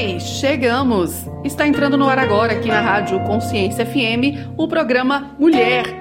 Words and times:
Oi, 0.00 0.20
chegamos! 0.20 1.26
Está 1.42 1.66
entrando 1.66 1.96
no 1.96 2.08
ar 2.08 2.20
agora 2.20 2.52
aqui 2.52 2.68
na 2.68 2.80
Rádio 2.80 3.18
Consciência 3.24 3.84
FM 3.84 4.54
o 4.56 4.68
programa 4.68 5.34
Mulher 5.36 5.97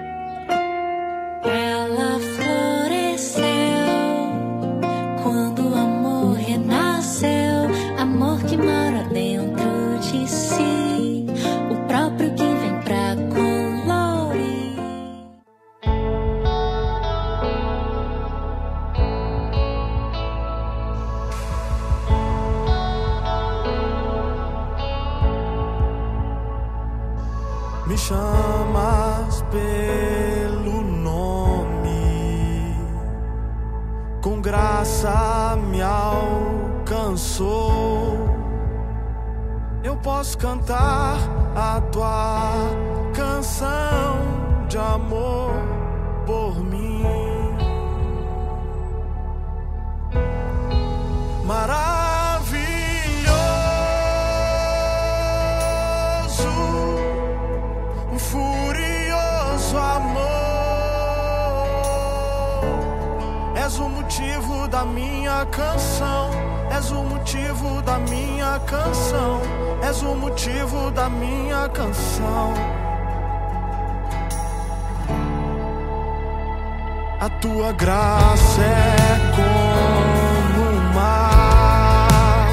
A 77.19 77.29
tua 77.29 77.71
graça 77.73 78.61
é 78.61 79.17
como 79.35 80.69
o 80.69 80.93
mar, 80.93 82.47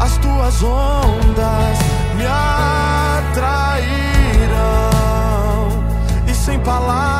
as 0.00 0.16
tuas 0.16 0.62
ondas 0.62 1.78
me 2.16 2.24
atrairão 2.24 3.84
e 6.26 6.34
sem 6.34 6.58
palavras. 6.60 7.15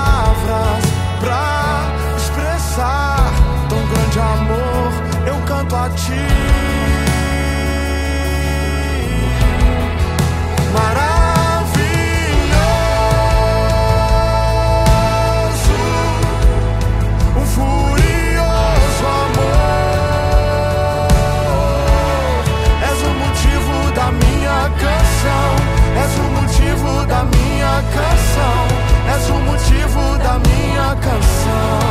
your 31.17 31.23
soul 31.23 31.86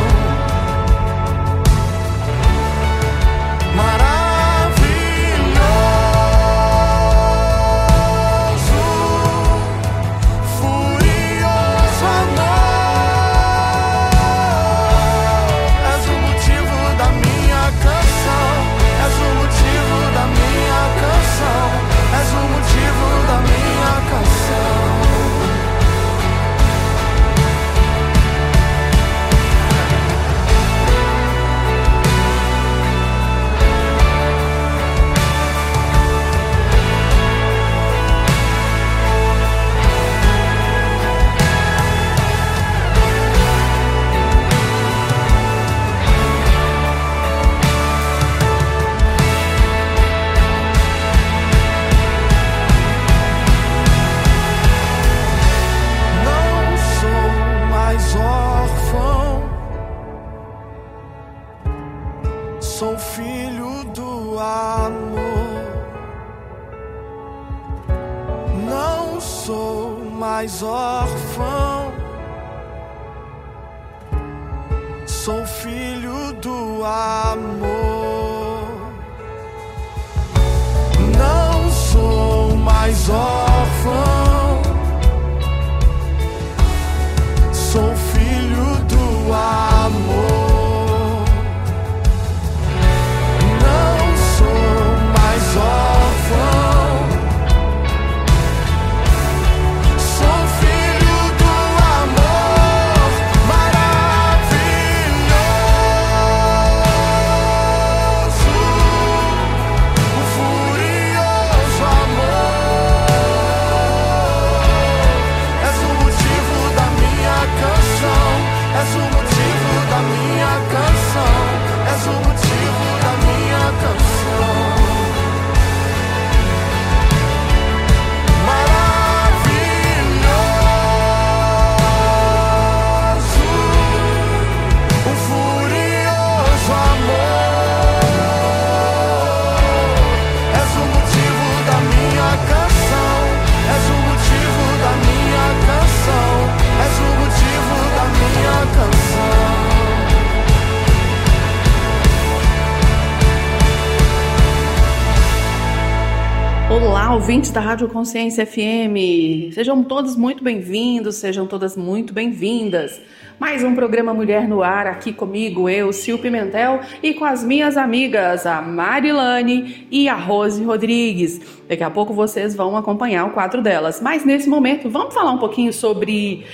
ouvintes 157.25 157.49
da 157.49 157.59
Rádio 157.59 157.89
Consciência 157.89 158.45
FM, 158.45 159.51
sejam 159.51 159.83
todos 159.83 160.15
muito 160.15 160.43
bem-vindos, 160.43 161.15
sejam 161.15 161.47
todas 161.47 161.75
muito 161.75 162.13
bem-vindas. 162.13 163.01
Mais 163.39 163.63
um 163.63 163.73
programa 163.73 164.13
Mulher 164.13 164.47
no 164.47 164.61
Ar 164.61 164.85
aqui 164.85 165.11
comigo, 165.11 165.67
eu, 165.67 165.91
Sil 165.91 166.21
Pimentel, 166.21 166.81
e 167.01 167.15
com 167.15 167.25
as 167.25 167.43
minhas 167.43 167.77
amigas, 167.77 168.45
a 168.45 168.61
Marilane 168.61 169.87
e 169.89 170.07
a 170.07 170.13
Rose 170.13 170.63
Rodrigues. 170.63 171.41
Daqui 171.67 171.81
a 171.81 171.89
pouco 171.89 172.13
vocês 172.13 172.53
vão 172.53 172.77
acompanhar 172.77 173.25
o 173.25 173.31
quadro 173.31 173.59
delas. 173.59 173.99
Mas 173.99 174.23
nesse 174.23 174.47
momento, 174.47 174.87
vamos 174.87 175.11
falar 175.11 175.31
um 175.31 175.39
pouquinho 175.39 175.73
sobre 175.73 176.45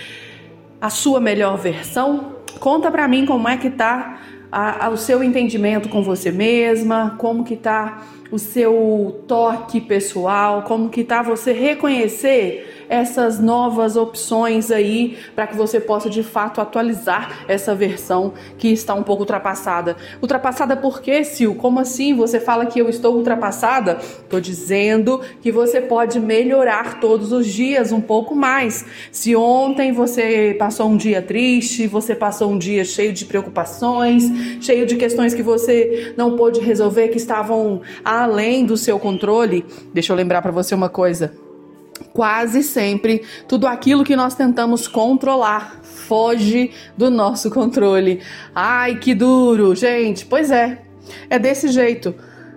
a 0.80 0.90
sua 0.90 1.20
melhor 1.20 1.58
versão? 1.58 2.38
Conta 2.62 2.90
pra 2.90 3.10
mim 3.10 3.26
como 3.26 3.46
é 3.50 3.58
que 3.58 3.70
tá 3.70 4.22
a, 4.52 4.88
a, 4.88 4.90
o 4.90 4.98
seu 4.98 5.24
entendimento 5.24 5.88
com 5.88 6.04
você 6.04 6.32
mesma, 6.32 7.16
como 7.18 7.44
que 7.44 7.56
tá 7.56 8.04
o 8.32 8.38
seu 8.38 9.24
toque 9.28 9.80
pessoal, 9.80 10.64
como 10.64 10.90
que 10.90 11.04
tá 11.04 11.22
você 11.22 11.54
reconhecer 11.54 12.81
essas 12.92 13.40
novas 13.40 13.96
opções 13.96 14.70
aí 14.70 15.18
para 15.34 15.48
que 15.48 15.56
você 15.56 15.80
possa 15.80 16.10
de 16.10 16.22
fato 16.22 16.60
atualizar 16.60 17.46
essa 17.48 17.74
versão 17.74 18.34
que 18.58 18.68
está 18.68 18.94
um 18.94 19.02
pouco 19.02 19.22
ultrapassada. 19.22 19.96
Ultrapassada 20.22 20.76
por 20.76 21.02
quê, 21.02 21.24
Sil? 21.24 21.56
Como 21.56 21.80
assim? 21.80 22.14
Você 22.14 22.38
fala 22.38 22.66
que 22.66 22.82
eu 22.82 22.90
estou 22.90 23.16
ultrapassada? 23.16 23.98
Tô 24.30 24.42
dizendo 24.42 25.22
que 25.42 25.54
você 25.54 25.80
pode 25.80 26.20
melhorar 26.20 27.00
todos 27.00 27.32
os 27.32 27.48
dias 27.48 27.94
um 27.94 28.02
pouco 28.02 28.36
mais. 28.36 28.86
Se 29.10 29.38
ontem 29.38 29.94
você 29.94 30.54
passou 30.60 30.90
um 30.90 30.98
dia 30.98 31.22
triste, 31.22 31.88
você 31.88 32.14
passou 32.14 32.52
um 32.52 32.58
dia 32.58 32.84
cheio 32.84 33.14
de 33.14 33.24
preocupações, 33.24 34.26
cheio 34.60 34.86
de 34.86 34.98
questões 34.98 35.34
que 35.34 35.42
você 35.42 36.14
não 36.18 36.36
pôde 36.36 36.60
resolver 36.60 37.08
que 37.08 37.18
estavam 37.18 37.80
além 38.04 38.66
do 38.66 38.76
seu 38.76 39.00
controle, 39.00 39.64
deixa 39.94 40.12
eu 40.12 40.18
lembrar 40.18 40.42
para 40.42 40.52
você 40.52 40.76
uma 40.76 40.90
coisa 40.90 41.32
quase 42.14 42.64
sempre 42.64 43.24
tudo 43.48 43.68
aquilo 43.68 44.04
que 44.04 44.16
nós 44.16 44.36
tentamos 44.36 44.88
controlar 44.88 45.80
foge 45.84 46.72
do 46.98 47.10
nosso 47.10 47.50
controle. 47.50 48.20
Ai, 48.54 48.98
que 48.98 49.16
duro, 49.16 49.74
gente. 49.74 50.26
Pois 50.26 50.52
é, 50.52 50.82
é 51.30 51.40
desse 51.40 51.70
jeito. 51.70 52.14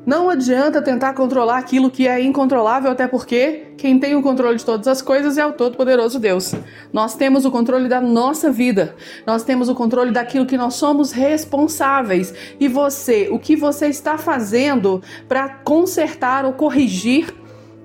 Não 0.06 0.28
adianta 0.28 0.82
tentar 0.82 1.14
controlar 1.14 1.56
aquilo 1.56 1.90
que 1.90 2.06
é 2.06 2.20
incontrolável, 2.20 2.90
até 2.90 3.06
porque 3.06 3.68
quem 3.78 3.98
tem 3.98 4.14
o 4.14 4.20
controle 4.20 4.58
de 4.58 4.64
todas 4.64 4.86
as 4.86 5.00
coisas 5.00 5.38
é 5.38 5.46
o 5.46 5.52
Todo-Poderoso 5.52 6.18
Deus. 6.18 6.54
Nós 6.92 7.14
temos 7.14 7.46
o 7.46 7.50
controle 7.50 7.88
da 7.88 8.02
nossa 8.02 8.52
vida, 8.52 8.94
nós 9.26 9.44
temos 9.44 9.68
o 9.70 9.74
controle 9.74 10.10
daquilo 10.10 10.44
que 10.44 10.58
nós 10.58 10.74
somos 10.74 11.10
responsáveis. 11.10 12.34
E 12.60 12.68
você, 12.68 13.28
o 13.30 13.38
que 13.38 13.56
você 13.56 13.86
está 13.86 14.18
fazendo 14.18 15.00
para 15.26 15.48
consertar 15.48 16.44
ou 16.44 16.52
corrigir 16.52 17.32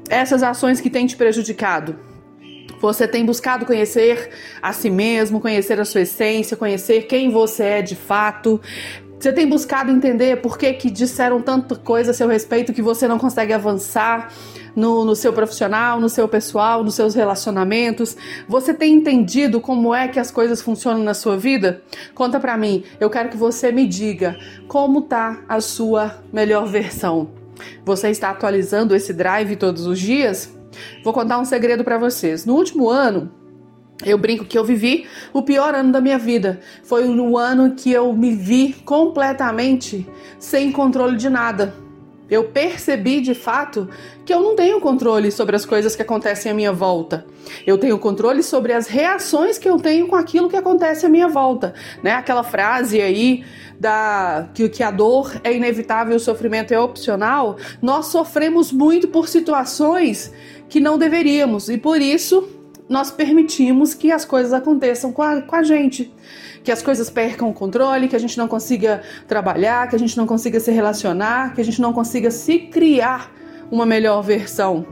essas 0.09 0.43
ações 0.43 0.81
que 0.81 0.89
têm 0.89 1.05
te 1.05 1.15
prejudicado? 1.15 2.09
Você 2.81 3.07
tem 3.07 3.25
buscado 3.25 3.65
conhecer 3.65 4.29
a 4.61 4.71
si 4.71 4.89
mesmo, 4.89 5.41
conhecer 5.41 5.79
a 5.79 5.85
sua 5.85 6.01
essência, 6.01 6.55
conhecer 6.55 7.03
quem 7.03 7.29
você 7.29 7.63
é 7.63 7.81
de 7.81 7.95
fato. 7.95 8.61
Você 9.19 9.33
tem 9.33 9.45
buscado 9.45 9.91
entender 9.91 10.41
por 10.41 10.57
que, 10.57 10.71
que 10.71 10.89
disseram 10.89 11.41
tanta 11.41 11.75
coisa 11.75 12.11
a 12.11 12.13
seu 12.13 12.27
respeito 12.29 12.71
que 12.71 12.81
você 12.81 13.05
não 13.05 13.19
consegue 13.19 13.51
avançar 13.51 14.31
no, 14.73 15.03
no 15.03 15.13
seu 15.13 15.33
profissional, 15.33 15.99
no 15.99 16.07
seu 16.07 16.25
pessoal, 16.25 16.85
nos 16.85 16.95
seus 16.95 17.15
relacionamentos? 17.15 18.15
Você 18.47 18.73
tem 18.73 18.93
entendido 18.93 19.59
como 19.59 19.93
é 19.93 20.07
que 20.07 20.19
as 20.19 20.31
coisas 20.31 20.61
funcionam 20.61 21.03
na 21.03 21.13
sua 21.13 21.35
vida? 21.35 21.81
Conta 22.15 22.39
pra 22.39 22.55
mim. 22.55 22.85
Eu 22.97 23.09
quero 23.09 23.27
que 23.27 23.35
você 23.35 23.73
me 23.73 23.85
diga 23.85 24.37
como 24.69 25.01
tá 25.01 25.41
a 25.49 25.59
sua 25.59 26.23
melhor 26.31 26.65
versão. 26.65 27.38
Você 27.85 28.09
está 28.09 28.29
atualizando 28.29 28.95
esse 28.95 29.13
drive 29.13 29.55
todos 29.55 29.85
os 29.85 29.99
dias? 29.99 30.53
Vou 31.03 31.13
contar 31.13 31.39
um 31.39 31.45
segredo 31.45 31.83
para 31.83 31.97
vocês. 31.97 32.45
No 32.45 32.55
último 32.55 32.89
ano, 32.89 33.31
eu 34.05 34.17
brinco 34.17 34.45
que 34.45 34.57
eu 34.57 34.63
vivi 34.63 35.07
o 35.33 35.41
pior 35.41 35.75
ano 35.75 35.91
da 35.91 35.99
minha 35.99 36.17
vida. 36.17 36.59
Foi 36.83 37.05
no 37.05 37.37
ano 37.37 37.75
que 37.75 37.91
eu 37.91 38.13
me 38.13 38.33
vi 38.33 38.73
completamente 38.85 40.07
sem 40.37 40.71
controle 40.71 41.17
de 41.17 41.29
nada. 41.29 41.73
Eu 42.29 42.45
percebi 42.45 43.21
de 43.21 43.33
fato 43.33 43.89
que 44.25 44.33
eu 44.33 44.41
não 44.41 44.55
tenho 44.55 44.79
controle 44.79 45.31
sobre 45.31 45.55
as 45.55 45.65
coisas 45.65 45.95
que 45.95 46.01
acontecem 46.01 46.51
à 46.51 46.55
minha 46.55 46.71
volta. 46.71 47.25
Eu 47.65 47.77
tenho 47.77 47.97
controle 47.97 48.43
sobre 48.43 48.73
as 48.73 48.87
reações 48.87 49.57
que 49.57 49.67
eu 49.67 49.77
tenho 49.77 50.07
com 50.07 50.15
aquilo 50.15 50.49
que 50.49 50.55
acontece 50.55 51.05
à 51.05 51.09
minha 51.09 51.27
volta, 51.27 51.73
né? 52.03 52.11
Aquela 52.11 52.43
frase 52.43 53.01
aí 53.01 53.43
da 53.79 54.49
que, 54.53 54.67
que 54.69 54.83
a 54.83 54.91
dor 54.91 55.39
é 55.43 55.53
inevitável, 55.53 56.17
o 56.17 56.19
sofrimento 56.19 56.73
é 56.73 56.79
opcional. 56.79 57.57
Nós 57.81 58.07
sofremos 58.07 58.71
muito 58.71 59.07
por 59.07 59.27
situações 59.27 60.33
que 60.67 60.79
não 60.79 60.97
deveríamos 60.97 61.69
e 61.69 61.77
por 61.77 61.99
isso 62.01 62.58
nós 62.89 63.11
permitimos 63.11 63.93
que 63.93 64.11
as 64.11 64.25
coisas 64.25 64.51
aconteçam 64.51 65.13
com 65.13 65.21
a, 65.21 65.41
com 65.41 65.55
a 65.55 65.63
gente 65.63 66.11
que 66.63 66.71
as 66.71 66.81
coisas 66.81 67.09
percam 67.09 67.49
o 67.49 67.53
controle, 67.53 68.07
que 68.07 68.15
a 68.15 68.19
gente 68.19 68.37
não 68.37 68.47
consiga 68.47 69.01
trabalhar, 69.27 69.87
que 69.87 69.95
a 69.95 69.99
gente 69.99 70.17
não 70.17 70.27
consiga 70.27 70.59
se 70.59 70.71
relacionar, 70.71 71.53
que 71.53 71.61
a 71.61 71.63
gente 71.63 71.81
não 71.81 71.93
consiga 71.93 72.29
se 72.31 72.59
criar 72.59 73.31
uma 73.71 73.85
melhor 73.85 74.21
versão. 74.21 74.85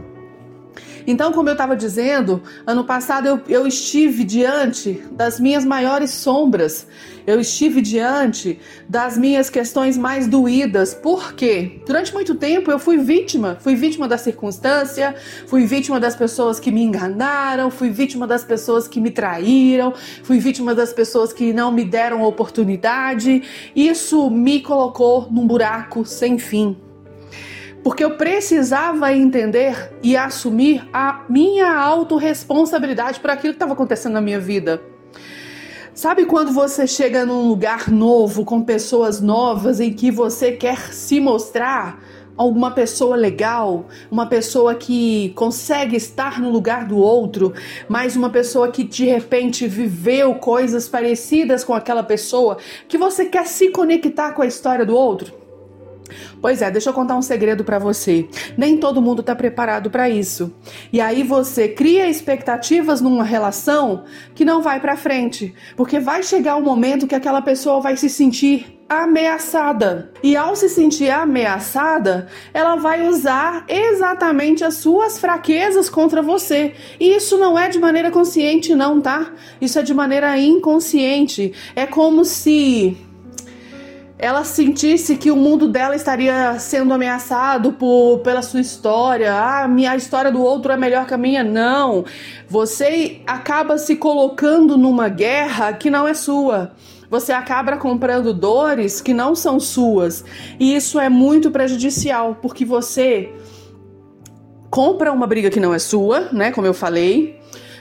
Então, 1.07 1.31
como 1.31 1.47
eu 1.47 1.53
estava 1.53 1.73
dizendo, 1.73 2.43
ano 2.65 2.83
passado 2.83 3.25
eu, 3.25 3.39
eu 3.47 3.65
estive 3.65 4.25
diante 4.25 5.01
das 5.09 5.39
minhas 5.39 5.63
maiores 5.63 6.11
sombras, 6.11 6.85
eu 7.25 7.39
estive 7.39 7.81
diante 7.81 8.59
das 8.89 9.17
minhas 9.17 9.49
questões 9.49 9.97
mais 9.97 10.27
doídas. 10.27 10.93
Por 10.93 11.31
quê? 11.31 11.81
Durante 11.87 12.13
muito 12.13 12.35
tempo 12.35 12.69
eu 12.69 12.77
fui 12.77 12.97
vítima, 12.97 13.57
fui 13.61 13.73
vítima 13.73 14.05
da 14.05 14.17
circunstância, 14.17 15.15
fui 15.45 15.65
vítima 15.65 15.97
das 15.97 16.13
pessoas 16.13 16.59
que 16.59 16.71
me 16.71 16.83
enganaram, 16.83 17.71
fui 17.71 17.89
vítima 17.89 18.27
das 18.27 18.43
pessoas 18.43 18.85
que 18.85 18.99
me 18.99 19.09
traíram, 19.09 19.93
fui 20.23 20.39
vítima 20.39 20.75
das 20.75 20.91
pessoas 20.91 21.31
que 21.31 21.53
não 21.53 21.71
me 21.71 21.85
deram 21.85 22.21
oportunidade. 22.21 23.43
Isso 23.73 24.29
me 24.29 24.59
colocou 24.59 25.31
num 25.31 25.47
buraco 25.47 26.05
sem 26.05 26.37
fim 26.37 26.75
porque 27.87 28.03
eu 28.03 28.17
precisava 28.17 29.13
entender 29.13 29.93
e 30.03 30.17
assumir 30.17 30.85
a 30.91 31.23
minha 31.29 31.73
autorresponsabilidade 31.73 33.21
por 33.21 33.29
aquilo 33.29 33.53
que 33.53 33.55
estava 33.55 33.71
acontecendo 33.71 34.11
na 34.11 34.19
minha 34.19 34.41
vida. 34.41 34.81
Sabe 35.93 36.25
quando 36.25 36.51
você 36.51 36.85
chega 36.85 37.25
num 37.25 37.47
lugar 37.47 37.89
novo, 37.89 38.43
com 38.43 38.61
pessoas 38.61 39.21
novas, 39.21 39.79
em 39.79 39.93
que 39.93 40.11
você 40.11 40.51
quer 40.51 40.91
se 40.91 41.21
mostrar 41.21 42.03
alguma 42.35 42.71
pessoa 42.71 43.15
legal, 43.15 43.85
uma 44.11 44.25
pessoa 44.25 44.75
que 44.75 45.29
consegue 45.29 45.95
estar 45.95 46.41
no 46.41 46.49
lugar 46.49 46.85
do 46.85 46.97
outro, 46.97 47.53
mas 47.87 48.17
uma 48.17 48.29
pessoa 48.29 48.67
que 48.67 48.83
de 48.83 49.05
repente 49.05 49.65
viveu 49.65 50.35
coisas 50.35 50.89
parecidas 50.89 51.63
com 51.63 51.73
aquela 51.73 52.03
pessoa, 52.03 52.57
que 52.85 52.97
você 52.97 53.23
quer 53.27 53.47
se 53.47 53.69
conectar 53.69 54.33
com 54.33 54.41
a 54.41 54.45
história 54.45 54.85
do 54.85 54.93
outro? 54.93 55.46
Pois 56.41 56.61
é, 56.61 56.69
deixa 56.71 56.89
eu 56.89 56.93
contar 56.93 57.15
um 57.15 57.21
segredo 57.21 57.63
para 57.63 57.79
você. 57.79 58.27
Nem 58.57 58.77
todo 58.77 59.01
mundo 59.01 59.21
está 59.21 59.35
preparado 59.35 59.89
para 59.89 60.09
isso. 60.09 60.53
E 60.91 61.01
aí 61.01 61.23
você 61.23 61.67
cria 61.67 62.09
expectativas 62.09 63.01
numa 63.01 63.23
relação 63.23 64.03
que 64.33 64.45
não 64.45 64.61
vai 64.61 64.79
para 64.79 64.97
frente, 64.97 65.53
porque 65.75 65.99
vai 65.99 66.23
chegar 66.23 66.55
um 66.55 66.61
momento 66.61 67.07
que 67.07 67.15
aquela 67.15 67.41
pessoa 67.41 67.81
vai 67.81 67.97
se 67.97 68.09
sentir 68.09 68.77
ameaçada. 68.89 70.11
E 70.23 70.35
ao 70.35 70.55
se 70.55 70.69
sentir 70.69 71.09
ameaçada, 71.09 72.27
ela 72.53 72.75
vai 72.75 73.07
usar 73.07 73.65
exatamente 73.67 74.63
as 74.63 74.75
suas 74.75 75.19
fraquezas 75.19 75.89
contra 75.89 76.21
você. 76.21 76.73
E 76.99 77.15
isso 77.15 77.37
não 77.37 77.57
é 77.57 77.67
de 77.69 77.79
maneira 77.79 78.11
consciente 78.11 78.73
não, 78.75 79.01
tá? 79.01 79.33
Isso 79.59 79.77
é 79.77 79.83
de 79.83 79.93
maneira 79.93 80.37
inconsciente. 80.39 81.53
É 81.75 81.85
como 81.85 82.23
se 82.23 82.97
ela 84.19 84.43
sentisse 84.43 85.15
que 85.15 85.29
o 85.29 85.35
mundo 85.35 85.67
dela 85.67 85.95
estaria 85.95 86.57
sendo 86.59 86.91
ameaçado 86.93 87.73
por, 87.73 88.19
pela 88.19 88.41
sua 88.41 88.59
história. 88.59 89.31
Ah, 89.31 89.67
minha, 89.67 89.91
a 89.91 89.95
história 89.95 90.31
do 90.31 90.41
outro 90.41 90.71
é 90.71 90.77
melhor 90.77 91.05
que 91.05 91.13
a 91.13 91.17
minha. 91.17 91.43
Não. 91.43 92.03
Você 92.49 93.21
acaba 93.27 93.77
se 93.77 93.95
colocando 93.95 94.75
numa 94.75 95.07
guerra 95.07 95.71
que 95.73 95.89
não 95.89 96.07
é 96.07 96.15
sua. 96.15 96.71
Você 97.09 97.31
acaba 97.31 97.77
comprando 97.77 98.33
dores 98.33 99.01
que 99.01 99.13
não 99.13 99.35
são 99.35 99.59
suas. 99.59 100.25
E 100.59 100.75
isso 100.75 100.99
é 100.99 101.09
muito 101.09 101.51
prejudicial, 101.51 102.37
porque 102.41 102.65
você 102.65 103.31
compra 104.69 105.13
uma 105.13 105.27
briga 105.27 105.49
que 105.49 105.59
não 105.59 105.73
é 105.73 105.79
sua, 105.79 106.29
né? 106.33 106.51
Como 106.51 106.65
eu 106.65 106.73
falei. 106.73 107.39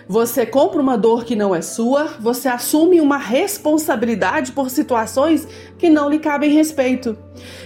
Você 0.08 0.46
compra 0.46 0.80
uma 0.80 0.96
dor 0.96 1.24
que 1.24 1.34
não 1.34 1.52
é 1.52 1.60
sua, 1.60 2.04
você 2.20 2.48
assume 2.48 3.00
uma 3.00 3.18
responsabilidade 3.18 4.52
por 4.52 4.70
situações 4.70 5.48
que 5.76 5.90
não 5.90 6.08
lhe 6.08 6.20
cabem 6.20 6.52
respeito. 6.52 7.18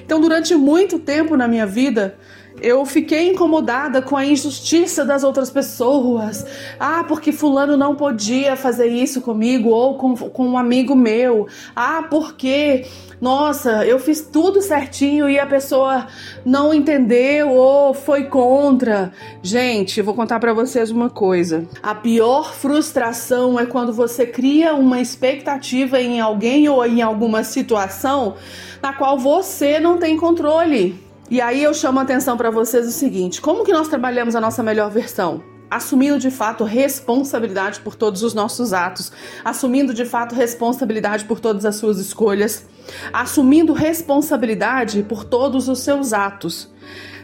Então, 0.02 0.18
durante 0.18 0.54
muito 0.54 0.98
tempo 0.98 1.36
na 1.36 1.46
minha 1.46 1.66
vida, 1.66 2.16
Eu 2.62 2.84
fiquei 2.84 3.30
incomodada 3.30 4.02
com 4.02 4.16
a 4.16 4.24
injustiça 4.24 5.04
das 5.04 5.24
outras 5.24 5.50
pessoas. 5.50 6.44
Ah, 6.78 7.04
porque 7.06 7.32
fulano 7.32 7.76
não 7.76 7.94
podia 7.94 8.56
fazer 8.56 8.86
isso 8.86 9.20
comigo 9.20 9.70
ou 9.70 9.96
com, 9.96 10.14
com 10.16 10.46
um 10.46 10.58
amigo 10.58 10.94
meu. 10.94 11.46
Ah, 11.74 12.04
porque 12.10 12.86
nossa, 13.20 13.84
eu 13.84 13.98
fiz 13.98 14.22
tudo 14.22 14.62
certinho 14.62 15.28
e 15.28 15.38
a 15.38 15.46
pessoa 15.46 16.06
não 16.42 16.72
entendeu 16.72 17.50
ou 17.50 17.92
foi 17.92 18.24
contra. 18.24 19.12
Gente, 19.42 20.00
vou 20.00 20.14
contar 20.14 20.40
para 20.40 20.54
vocês 20.54 20.90
uma 20.90 21.10
coisa. 21.10 21.68
A 21.82 21.94
pior 21.94 22.54
frustração 22.54 23.60
é 23.60 23.66
quando 23.66 23.92
você 23.92 24.26
cria 24.26 24.74
uma 24.74 25.00
expectativa 25.00 26.00
em 26.00 26.18
alguém 26.18 26.66
ou 26.68 26.84
em 26.86 27.02
alguma 27.02 27.44
situação 27.44 28.36
na 28.82 28.94
qual 28.94 29.18
você 29.18 29.78
não 29.78 29.98
tem 29.98 30.16
controle. 30.16 31.09
E 31.30 31.40
aí 31.40 31.62
eu 31.62 31.72
chamo 31.72 32.00
a 32.00 32.02
atenção 32.02 32.36
para 32.36 32.50
vocês 32.50 32.88
o 32.88 32.90
seguinte: 32.90 33.40
como 33.40 33.64
que 33.64 33.72
nós 33.72 33.86
trabalhamos 33.86 34.34
a 34.34 34.40
nossa 34.40 34.62
melhor 34.62 34.90
versão? 34.90 35.42
assumindo 35.70 36.18
de 36.18 36.32
fato 36.32 36.64
responsabilidade 36.64 37.78
por 37.78 37.94
todos 37.94 38.24
os 38.24 38.34
nossos 38.34 38.72
atos, 38.72 39.12
assumindo 39.44 39.94
de 39.94 40.04
fato 40.04 40.34
responsabilidade 40.34 41.24
por 41.26 41.38
todas 41.38 41.64
as 41.64 41.76
suas 41.76 42.00
escolhas, 42.00 42.66
assumindo 43.12 43.72
responsabilidade 43.72 45.04
por 45.04 45.22
todos 45.22 45.68
os 45.68 45.78
seus 45.78 46.12
atos. 46.12 46.68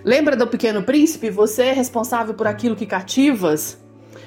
Lembra 0.04 0.36
do 0.36 0.46
Pequeno 0.46 0.84
Príncipe? 0.84 1.28
Você 1.28 1.64
é 1.64 1.72
responsável 1.72 2.34
por 2.34 2.46
aquilo 2.46 2.76
que 2.76 2.86
cativas? 2.86 3.84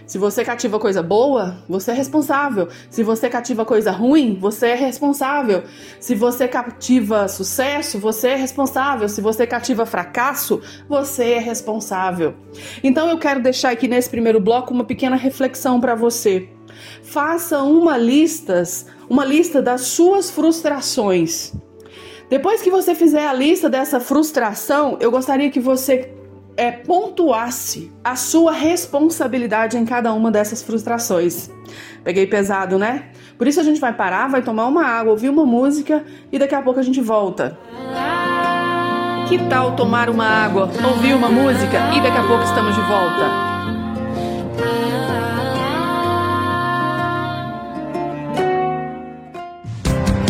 Se 0.09 0.17
você 0.17 0.43
cativa 0.43 0.79
coisa 0.79 1.03
boa, 1.03 1.63
você 1.69 1.91
é 1.91 1.93
responsável. 1.93 2.67
Se 2.89 3.03
você 3.03 3.29
cativa 3.29 3.63
coisa 3.63 3.91
ruim, 3.91 4.39
você 4.41 4.69
é 4.69 4.73
responsável. 4.73 5.65
Se 5.99 6.15
você 6.15 6.47
cativa 6.47 7.27
sucesso, 7.27 7.99
você 7.99 8.29
é 8.29 8.35
responsável. 8.35 9.07
Se 9.07 9.21
você 9.21 9.45
cativa 9.45 9.85
fracasso, 9.85 10.61
você 10.89 11.33
é 11.33 11.37
responsável. 11.37 12.33
Então 12.83 13.07
eu 13.07 13.19
quero 13.19 13.39
deixar 13.39 13.69
aqui 13.69 13.87
nesse 13.87 14.09
primeiro 14.09 14.39
bloco 14.39 14.73
uma 14.73 14.83
pequena 14.83 15.15
reflexão 15.15 15.79
para 15.79 15.93
você. 15.93 16.49
Faça 17.03 17.61
uma 17.61 17.95
lista, 17.95 18.63
uma 19.07 19.23
lista 19.23 19.61
das 19.61 19.81
suas 19.81 20.31
frustrações. 20.31 21.53
Depois 22.31 22.63
que 22.63 22.71
você 22.71 22.95
fizer 22.95 23.27
a 23.27 23.33
lista 23.33 23.69
dessa 23.69 23.99
frustração, 23.99 24.97
eu 24.99 25.11
gostaria 25.11 25.51
que 25.51 25.59
você 25.59 26.15
é, 26.59 26.71
pontuasse 26.71 27.89
a 28.03 28.17
sua 28.17 28.51
responsabilidade 28.51 29.77
em 29.77 29.85
cada 29.85 30.11
uma 30.11 30.29
dessas 30.29 30.61
frustrações. 30.61 31.49
Peguei 32.03 32.27
pesado, 32.27 32.77
né? 32.77 33.05
Por 33.37 33.47
isso 33.47 33.61
a 33.61 33.63
gente 33.63 33.79
vai 33.79 33.93
parar, 33.93 34.27
vai 34.27 34.41
tomar 34.41 34.67
uma 34.67 34.83
água, 34.83 35.13
ouvir 35.13 35.29
uma 35.29 35.45
música 35.45 36.03
e 36.29 36.37
daqui 36.37 36.53
a 36.53 36.61
pouco 36.61 36.77
a 36.77 36.83
gente 36.83 36.99
volta. 36.99 37.57
Que 39.29 39.37
tal 39.47 39.77
tomar 39.77 40.09
uma 40.09 40.25
água, 40.25 40.69
ouvir 40.83 41.13
uma 41.13 41.29
música 41.29 41.77
e 41.95 42.01
daqui 42.01 42.17
a 42.17 42.27
pouco 42.27 42.43
estamos 42.43 42.75
de 42.75 42.81
volta? 42.81 43.49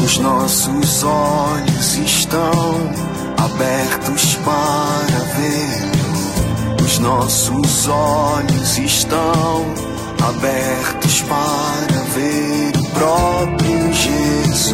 Os 0.03 0.17
nossos 0.19 1.03
olhos 1.03 1.98
estão 1.98 2.51
abertos 3.36 4.36
para 4.36 5.19
ver 5.36 6.09
os 6.89 6.98
nossos 6.98 7.88
olhos 7.88 8.79
estão 8.79 9.63
abertos 10.27 11.22
para 11.22 12.01
ver 12.15 12.75
o 12.75 12.84
próprio 12.89 13.93
Jesus. 13.93 14.74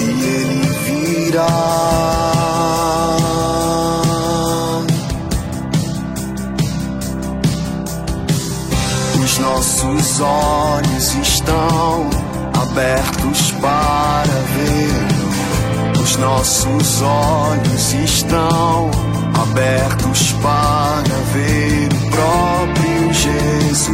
E 0.00 0.24
ele 0.24 0.66
virá. 0.84 1.46
Os 9.22 9.38
nossos 9.38 10.20
olhos 10.20 11.14
estão 11.14 12.10
abertos 12.60 13.52
para 13.60 14.32
ver 14.56 15.01
nossos 16.22 17.02
olhos 17.02 17.92
estão 17.94 18.90
abertos 19.42 20.32
para 20.40 21.02
ver 21.32 21.88
o 21.92 22.10
próprio 22.10 23.12
Jesus. 23.12 23.88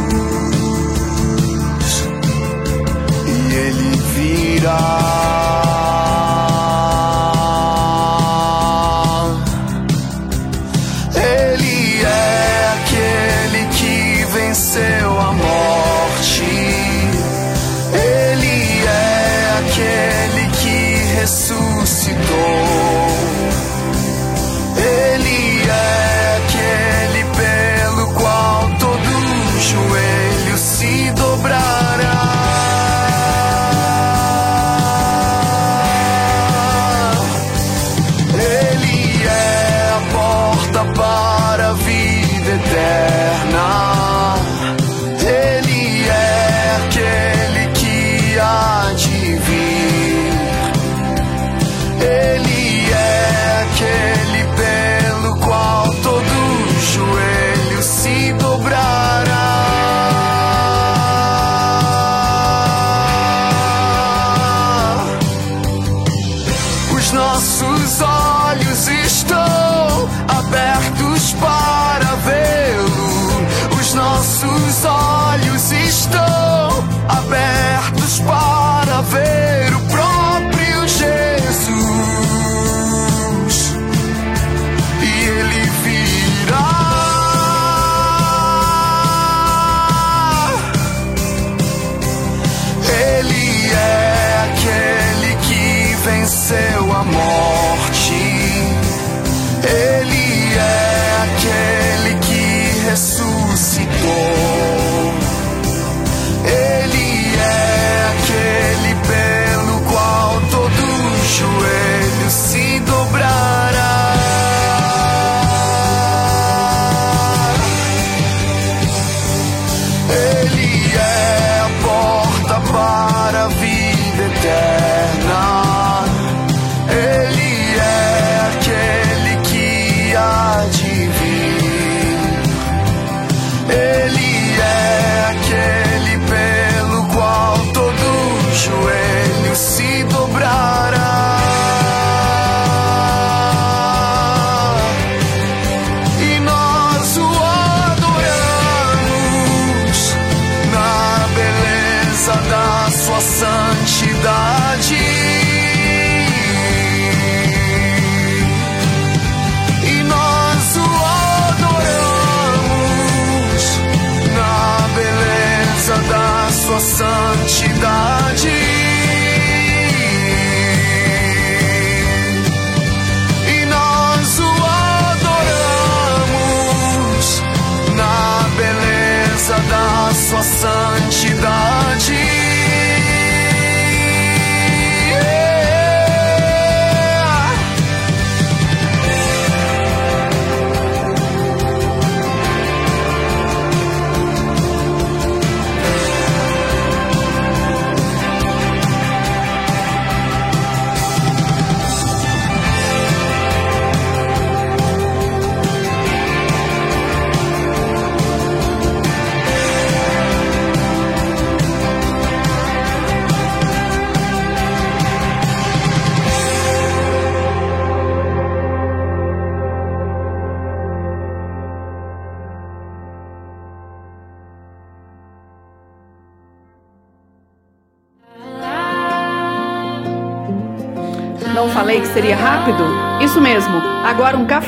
E 3.25 3.55
ele 3.55 3.97
virá. 4.13 5.78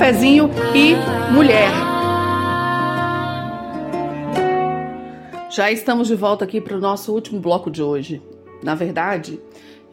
Cafezinho 0.02 0.50
e 0.74 0.96
mulher. 1.32 1.70
Já 5.52 5.72
estamos 5.72 6.08
de 6.08 6.16
volta 6.16 6.44
aqui 6.44 6.60
para 6.60 6.76
o 6.76 6.80
nosso 6.80 7.14
último 7.14 7.40
bloco 7.40 7.70
de 7.70 7.84
hoje. 7.84 8.20
Na 8.64 8.74
verdade, 8.74 9.40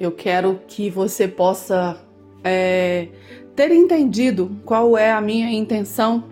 eu 0.00 0.10
quero 0.10 0.60
que 0.66 0.88
você 0.88 1.28
possa 1.28 2.00
é, 2.42 3.08
ter 3.54 3.70
entendido 3.70 4.56
qual 4.64 4.96
é 4.96 5.12
a 5.12 5.20
minha 5.20 5.50
intenção 5.52 6.24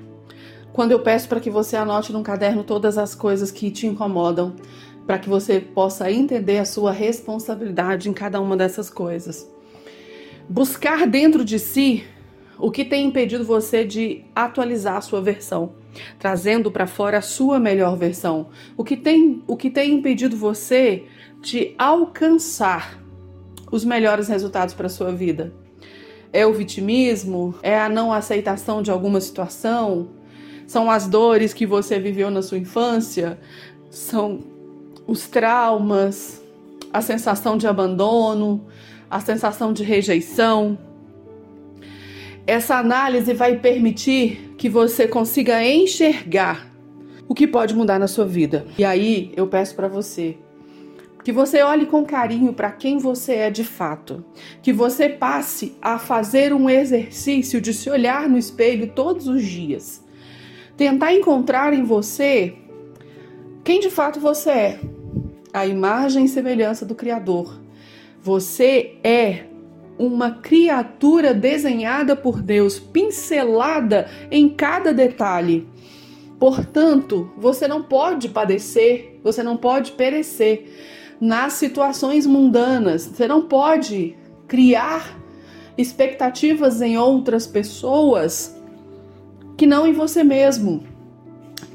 quando 0.73 0.93
eu 0.93 1.01
peço 1.01 1.29
para 1.29 1.39
que 1.39 1.51
você 1.51 1.77
anote 1.77 2.15
num 2.15 2.23
caderno 2.23 2.65
todas 2.65 2.97
as 2.97 3.15
coisas 3.15 3.51
que 3.51 3.71
te 3.71 3.87
incomodam, 3.87 4.57
para 5.07 5.19
que 5.19 5.29
você 5.29 5.61
possa 5.61 6.11
entender 6.11 6.57
a 6.61 6.65
sua 6.65 6.93
responsabilidade 6.93 8.09
em 8.09 8.15
cada 8.15 8.41
uma 8.41 8.57
dessas 8.57 8.89
coisas. 8.89 9.47
Buscar 10.49 11.07
dentro 11.07 11.45
de 11.45 11.59
si 11.59 12.07
o 12.59 12.71
que 12.71 12.85
tem 12.85 13.07
impedido 13.07 13.45
você 13.45 13.85
de 13.85 14.25
atualizar 14.35 14.97
a 14.97 15.01
sua 15.01 15.21
versão, 15.21 15.75
trazendo 16.19 16.71
para 16.71 16.87
fora 16.87 17.19
a 17.19 17.23
sua 17.23 17.59
melhor 17.59 17.97
versão. 17.97 18.49
O 18.77 18.85
que 18.85 18.97
tem, 18.97 19.43
o 19.47 19.57
que 19.57 19.71
tem 19.71 19.95
impedido 19.95 20.37
você 20.37 21.05
de 21.41 21.75
alcançar 21.79 23.03
os 23.71 23.85
melhores 23.85 24.29
resultados 24.29 24.75
para 24.75 24.89
sua 24.89 25.13
vida. 25.13 25.53
É 26.33 26.47
o 26.47 26.53
vitimismo? 26.53 27.55
É 27.63 27.79
a 27.79 27.89
não 27.89 28.13
aceitação 28.13 28.83
de 28.83 28.91
alguma 28.91 29.21
situação? 29.21 30.09
São 30.67 30.91
as 30.91 31.07
dores 31.07 31.53
que 31.53 31.67
você 31.67 31.99
viveu 31.99 32.31
na 32.31 32.43
sua 32.43 32.59
infância? 32.59 33.39
São 33.91 34.41
os 35.07 35.27
traumas? 35.29 36.43
A 36.93 37.01
sensação 37.01 37.57
de 37.57 37.67
abandono? 37.67 38.67
a 39.11 39.21
sensação 39.21 39.73
de 39.73 39.83
rejeição. 39.83 40.79
Essa 42.47 42.77
análise 42.77 43.35
vai 43.35 43.59
permitir 43.59 44.55
que 44.57 44.69
você 44.69 45.09
consiga 45.09 45.65
enxergar 45.65 46.71
o 47.29 47.35
que 47.35 47.47
pode 47.47 47.75
mudar 47.75 47.99
na 47.99 48.07
sua 48.07 48.25
vida. 48.25 48.67
E 48.79 48.85
aí 48.85 49.33
eu 49.37 49.49
peço 49.49 49.75
para 49.75 49.89
você 49.89 50.39
que 51.25 51.33
você 51.33 51.61
olhe 51.61 51.87
com 51.87 52.05
carinho 52.05 52.53
para 52.53 52.71
quem 52.71 52.99
você 52.99 53.35
é 53.35 53.51
de 53.51 53.65
fato, 53.65 54.25
que 54.63 54.73
você 54.73 55.09
passe 55.09 55.77
a 55.83 55.99
fazer 55.99 56.53
um 56.53 56.71
exercício 56.71 57.61
de 57.61 57.75
se 57.75 57.91
olhar 57.91 58.29
no 58.29 58.39
espelho 58.39 58.93
todos 58.95 59.27
os 59.27 59.43
dias, 59.43 60.05
tentar 60.77 61.13
encontrar 61.13 61.75
em 61.75 61.83
você 61.83 62.55
quem 63.65 63.81
de 63.81 63.91
fato 63.91 64.21
você 64.21 64.51
é, 64.51 64.81
a 65.53 65.67
imagem 65.67 66.27
e 66.27 66.29
semelhança 66.29 66.87
do 66.87 66.95
Criador. 66.95 67.61
Você 68.23 68.95
é 69.03 69.47
uma 69.99 70.31
criatura 70.31 71.33
desenhada 71.33 72.15
por 72.15 72.41
Deus, 72.43 72.79
pincelada 72.79 74.09
em 74.31 74.49
cada 74.49 74.93
detalhe. 74.93 75.67
Portanto, 76.39 77.31
você 77.37 77.67
não 77.67 77.83
pode 77.83 78.29
padecer, 78.29 79.19
você 79.23 79.43
não 79.43 79.57
pode 79.57 79.93
perecer 79.93 80.67
nas 81.21 81.55
situações 81.55 82.27
mundanas, 82.27 83.07
você 83.07 83.27
não 83.27 83.43
pode 83.43 84.15
criar 84.47 85.19
expectativas 85.79 86.81
em 86.81 86.99
outras 86.99 87.47
pessoas 87.47 88.55
que 89.57 89.67
não 89.67 89.87
em 89.87 89.93
você 89.93 90.23
mesmo, 90.23 90.85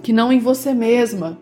que 0.04 0.14
não 0.14 0.32
em 0.32 0.40
você 0.40 0.74
mesma. 0.74 1.40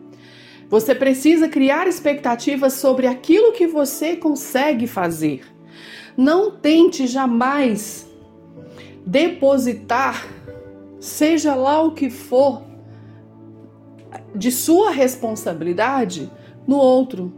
Você 0.70 0.94
precisa 0.94 1.50
criar 1.50 1.88
expectativas 1.88 2.74
sobre 2.74 3.08
aquilo 3.08 3.52
que 3.52 3.68
você 3.68 4.16
consegue 4.16 4.88
fazer. 4.88 5.42
Não 6.20 6.52
tente 6.52 7.08
jamais 7.08 8.06
depositar, 9.06 10.28
seja 11.00 11.56
lá 11.56 11.82
o 11.82 11.94
que 11.94 12.10
for, 12.10 12.62
de 14.36 14.52
sua 14.52 14.92
responsabilidade 14.92 16.30
no 16.68 16.76
outro. 16.76 17.32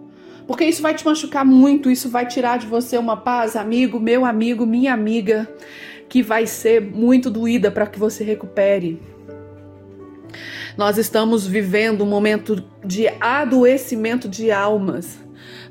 Porque 0.47 0.65
isso 0.65 0.81
vai 0.81 0.95
te 0.95 1.05
machucar 1.05 1.45
muito, 1.45 1.91
isso 1.91 2.09
vai 2.09 2.25
tirar 2.25 2.57
de 2.57 2.65
você 2.65 2.97
uma 2.97 3.15
paz, 3.15 3.55
amigo, 3.55 3.99
meu 3.99 4.25
amigo, 4.25 4.65
minha 4.65 4.95
amiga, 4.95 5.47
que 6.09 6.23
vai 6.23 6.47
ser 6.47 6.81
muito 6.81 7.29
doída 7.29 7.69
para 7.69 7.85
que 7.85 7.99
você 7.99 8.23
recupere. 8.23 8.99
Nós 10.75 10.97
estamos 10.97 11.45
vivendo 11.45 12.03
um 12.03 12.07
momento 12.07 12.63
de 12.83 13.07
adoecimento 13.19 14.27
de 14.27 14.49
almas. 14.49 15.19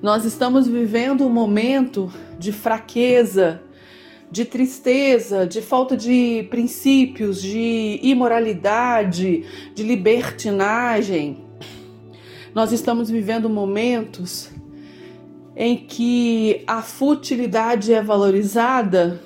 Nós 0.03 0.25
estamos 0.25 0.67
vivendo 0.67 1.27
um 1.27 1.31
momento 1.31 2.13
de 2.39 2.53
fraqueza, 2.53 3.63
de 4.31 4.45
tristeza, 4.45 5.47
de 5.47 5.61
falta 5.61 5.97
de 5.97 6.47
princípios, 6.51 7.43
de 7.43 7.99
imoralidade, 8.03 9.45
de 9.75 9.83
libertinagem. 9.83 11.45
Nós 12.55 12.73
estamos 12.73 13.11
vivendo 13.11 13.49
momentos 13.49 14.51
em 15.57 15.77
que 15.77 16.63
a 16.67 16.81
futilidade 16.83 17.93
é 17.93 18.03
valorizada 18.03 19.21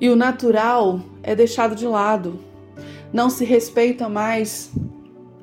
e 0.00 0.08
o 0.08 0.16
natural 0.16 1.00
é 1.22 1.34
deixado 1.34 1.74
de 1.74 1.86
lado 1.86 2.52
não 3.12 3.28
se 3.28 3.44
respeita 3.44 4.08
mais 4.08 4.72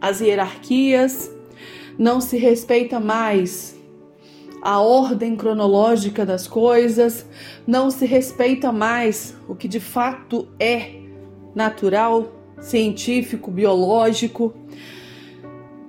as 0.01 0.21
hierarquias, 0.21 1.31
não 1.99 2.21
se 2.21 2.37
respeita 2.37 2.97
mais 2.97 3.77
a 4.61 4.79
ordem 4.79 5.35
cronológica 5.35 6.25
das 6.25 6.47
coisas, 6.47 7.25
não 7.67 7.91
se 7.91 8.05
respeita 8.05 8.71
mais 8.71 9.35
o 9.49 9.55
que 9.55 9.67
de 9.67 9.81
fato 9.81 10.47
é 10.57 10.93
natural, 11.53 12.31
científico, 12.61 13.51
biológico, 13.51 14.53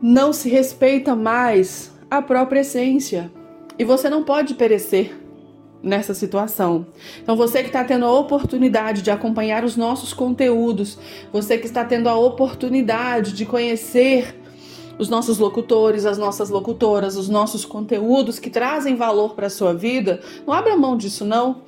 não 0.03 0.33
se 0.33 0.49
respeita 0.49 1.15
mais 1.15 1.93
a 2.11 2.21
própria 2.21 2.61
essência. 2.61 3.31
E 3.79 3.85
você 3.85 4.11
não 4.11 4.25
pode 4.25 4.55
perecer 4.55 5.17
nessa 5.83 6.13
situação. 6.13 6.87
Então, 7.23 7.37
você 7.37 7.61
que 7.63 7.69
está 7.69 7.85
tendo 7.85 8.05
a 8.05 8.13
oportunidade 8.13 9.03
de 9.03 9.11
acompanhar 9.11 9.65
os 9.65 9.77
nossos 9.77 10.13
conteúdos, 10.13 10.99
você 11.33 11.57
que 11.57 11.67
está 11.67 11.85
tendo 11.85 12.09
a 12.09 12.17
oportunidade 12.17 13.33
de 13.33 13.47
conhecer 13.47 14.40
os 14.99 15.09
nossos 15.09 15.39
locutores, 15.39 16.07
as 16.07 16.19
nossas 16.19 16.51
locutoras, 16.51 17.17
os 17.17 17.29
nossos 17.29 17.65
conteúdos 17.65 18.39
que 18.39 18.51
trazem 18.51 18.97
valor 18.97 19.35
para 19.35 19.47
a 19.47 19.51
sua 19.51 19.73
vida, 19.73 20.21
não 20.47 20.53
abra 20.53 20.77
mão 20.77 20.97
disso 20.97 21.25
não. 21.25 21.63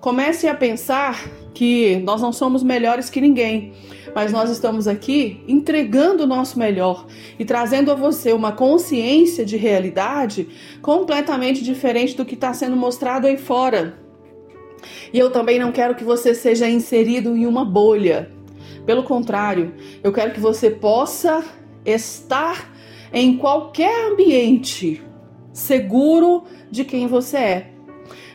Comece 0.00 0.46
a 0.46 0.54
pensar 0.54 1.28
que 1.52 1.96
nós 2.04 2.20
não 2.20 2.32
somos 2.32 2.62
melhores 2.62 3.10
que 3.10 3.20
ninguém, 3.20 3.72
mas 4.14 4.30
nós 4.30 4.50
estamos 4.50 4.86
aqui 4.86 5.42
entregando 5.48 6.24
o 6.24 6.26
nosso 6.26 6.58
melhor 6.58 7.06
e 7.38 7.44
trazendo 7.44 7.90
a 7.90 7.94
você 7.94 8.32
uma 8.32 8.52
consciência 8.52 9.44
de 9.44 9.56
realidade 9.56 10.48
completamente 10.80 11.64
diferente 11.64 12.16
do 12.16 12.24
que 12.24 12.34
está 12.34 12.54
sendo 12.54 12.76
mostrado 12.76 13.26
aí 13.26 13.36
fora. 13.36 13.98
E 15.12 15.18
eu 15.18 15.30
também 15.30 15.58
não 15.58 15.72
quero 15.72 15.94
que 15.94 16.04
você 16.04 16.34
seja 16.34 16.68
inserido 16.68 17.36
em 17.36 17.46
uma 17.46 17.64
bolha. 17.64 18.30
Pelo 18.84 19.02
contrário, 19.02 19.74
eu 20.02 20.12
quero 20.12 20.32
que 20.32 20.40
você 20.40 20.70
possa 20.70 21.44
estar 21.86 22.74
em 23.12 23.36
qualquer 23.36 24.12
ambiente 24.12 25.02
seguro 25.52 26.44
de 26.70 26.84
quem 26.84 27.06
você 27.06 27.36
é, 27.36 27.70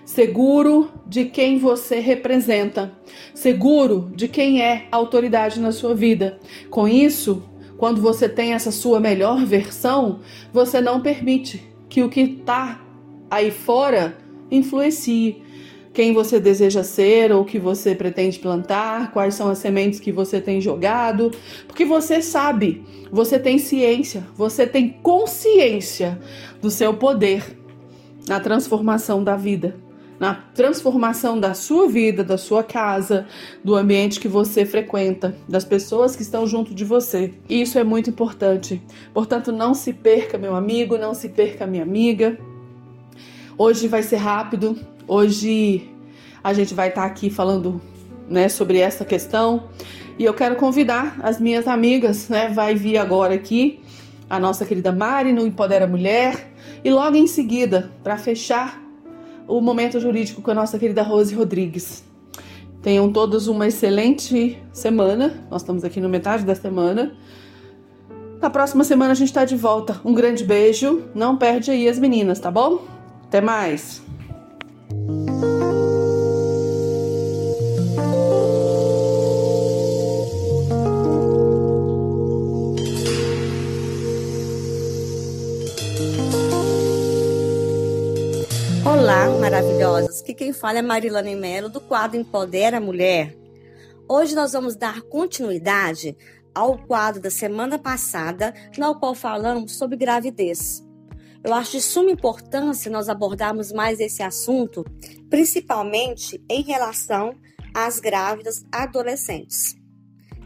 seguro 0.05 0.89
de 1.05 1.25
quem 1.25 1.59
você 1.59 1.99
representa, 1.99 2.91
seguro 3.33 4.11
de 4.15 4.27
quem 4.27 4.61
é 4.61 4.87
autoridade 4.91 5.59
na 5.59 5.71
sua 5.71 5.93
vida. 5.93 6.39
Com 6.69 6.87
isso, 6.87 7.43
quando 7.77 8.01
você 8.01 8.27
tem 8.27 8.53
essa 8.53 8.71
sua 8.71 8.99
melhor 8.99 9.45
versão, 9.45 10.19
você 10.53 10.79
não 10.81 11.01
permite 11.01 11.61
que 11.89 12.01
o 12.01 12.09
que 12.09 12.21
está 12.21 12.81
aí 13.29 13.51
fora 13.51 14.17
influencie 14.49 15.41
quem 15.93 16.13
você 16.13 16.39
deseja 16.39 16.83
ser 16.83 17.31
ou 17.31 17.43
que 17.43 17.59
você 17.59 17.93
pretende 17.93 18.39
plantar, 18.39 19.11
quais 19.11 19.35
são 19.35 19.49
as 19.49 19.57
sementes 19.57 19.99
que 19.99 20.11
você 20.11 20.39
tem 20.39 20.61
jogado, 20.61 21.31
porque 21.67 21.83
você 21.83 22.21
sabe, 22.21 22.85
você 23.11 23.37
tem 23.37 23.57
ciência, 23.57 24.25
você 24.35 24.65
tem 24.65 24.89
consciência 25.01 26.19
do 26.61 26.71
seu 26.71 26.93
poder 26.93 27.57
na 28.27 28.39
transformação 28.39 29.23
da 29.23 29.35
vida, 29.35 29.75
na 30.17 30.35
transformação 30.35 31.39
da 31.39 31.53
sua 31.53 31.89
vida, 31.89 32.23
da 32.23 32.37
sua 32.37 32.63
casa, 32.63 33.25
do 33.63 33.75
ambiente 33.75 34.19
que 34.19 34.27
você 34.27 34.65
frequenta, 34.65 35.35
das 35.49 35.65
pessoas 35.65 36.15
que 36.15 36.21
estão 36.21 36.45
junto 36.45 36.75
de 36.75 36.85
você. 36.85 37.33
Isso 37.49 37.79
é 37.79 37.83
muito 37.83 38.11
importante. 38.11 38.81
Portanto, 39.13 39.51
não 39.51 39.73
se 39.73 39.91
perca, 39.91 40.37
meu 40.37 40.55
amigo, 40.55 40.97
não 40.97 41.15
se 41.15 41.27
perca, 41.27 41.65
minha 41.65 41.83
amiga. 41.83 42.37
Hoje 43.57 43.87
vai 43.87 44.03
ser 44.03 44.17
rápido, 44.17 44.77
Hoje 45.13 45.89
a 46.41 46.53
gente 46.53 46.73
vai 46.73 46.87
estar 46.87 47.01
tá 47.01 47.07
aqui 47.07 47.29
falando 47.29 47.81
né, 48.29 48.47
sobre 48.47 48.77
essa 48.77 49.03
questão 49.03 49.63
e 50.17 50.23
eu 50.23 50.33
quero 50.33 50.55
convidar 50.55 51.19
as 51.21 51.37
minhas 51.37 51.67
amigas, 51.67 52.29
né? 52.29 52.47
Vai 52.47 52.75
vir 52.75 52.97
agora 52.97 53.33
aqui 53.33 53.81
a 54.29 54.39
nossa 54.39 54.65
querida 54.65 54.89
Mari 54.89 55.33
no 55.33 55.45
Empodera 55.45 55.85
Mulher 55.85 56.53
e 56.81 56.89
logo 56.89 57.17
em 57.17 57.27
seguida, 57.27 57.91
para 58.01 58.17
fechar 58.17 58.81
o 59.49 59.59
momento 59.59 59.99
jurídico 59.99 60.41
com 60.41 60.51
a 60.51 60.53
nossa 60.53 60.79
querida 60.79 61.03
Rose 61.03 61.35
Rodrigues. 61.35 62.05
Tenham 62.81 63.11
todos 63.11 63.49
uma 63.49 63.67
excelente 63.67 64.63
semana. 64.71 65.45
Nós 65.51 65.61
estamos 65.61 65.83
aqui 65.83 65.99
no 65.99 66.07
metade 66.07 66.45
da 66.45 66.55
semana. 66.55 67.17
Na 68.41 68.49
próxima 68.49 68.85
semana 68.85 69.11
a 69.11 69.15
gente 69.15 69.27
está 69.27 69.43
de 69.43 69.57
volta. 69.57 69.99
Um 70.05 70.13
grande 70.13 70.45
beijo. 70.45 71.03
Não 71.13 71.35
perde 71.35 71.69
aí 71.69 71.89
as 71.89 71.99
meninas, 71.99 72.39
tá 72.39 72.49
bom? 72.49 72.85
Até 73.25 73.41
mais. 73.41 74.01
Olá, 88.85 89.29
maravilhosas! 89.39 90.21
Que 90.21 90.33
quem 90.33 90.51
fala 90.51 90.79
é 90.79 90.81
Marilane 90.81 91.35
Melo 91.35 91.69
do 91.69 91.79
quadro 91.79 92.17
Empodera 92.17 92.77
a 92.77 92.81
Mulher. 92.81 93.37
Hoje 94.09 94.35
nós 94.35 94.51
vamos 94.51 94.75
dar 94.75 95.01
continuidade 95.03 96.17
ao 96.53 96.77
quadro 96.77 97.21
da 97.21 97.29
semana 97.29 97.79
passada, 97.79 98.53
no 98.77 98.99
qual 98.99 99.15
falamos 99.15 99.77
sobre 99.77 99.95
gravidez. 99.95 100.83
Eu 101.43 101.53
acho 101.53 101.71
de 101.71 101.81
suma 101.81 102.11
importância 102.11 102.91
nós 102.91 103.09
abordarmos 103.09 103.71
mais 103.71 103.99
esse 103.99 104.21
assunto, 104.21 104.85
principalmente 105.29 106.43
em 106.49 106.61
relação 106.61 107.33
às 107.73 107.99
grávidas 107.99 108.63
adolescentes. 108.71 109.75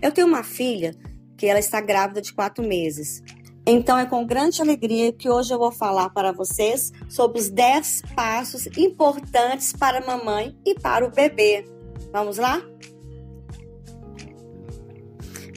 Eu 0.01 0.11
tenho 0.11 0.27
uma 0.27 0.43
filha 0.43 0.93
que 1.37 1.47
ela 1.47 1.59
está 1.59 1.81
grávida 1.81 2.21
de 2.21 2.33
quatro 2.33 2.65
meses. 2.65 3.21
Então 3.67 3.97
é 3.97 4.05
com 4.05 4.25
grande 4.25 4.61
alegria 4.61 5.11
que 5.11 5.27
hoje 5.27 5.53
eu 5.53 5.57
vou 5.57 5.71
falar 5.71 6.09
para 6.11 6.31
vocês 6.31 6.91
sobre 7.09 7.39
os 7.39 7.49
10 7.49 8.03
passos 8.15 8.67
importantes 8.77 9.73
para 9.73 9.97
a 9.97 10.05
mamãe 10.05 10.55
e 10.63 10.75
para 10.75 11.05
o 11.05 11.11
bebê. 11.11 11.65
Vamos 12.13 12.37
lá? 12.37 12.61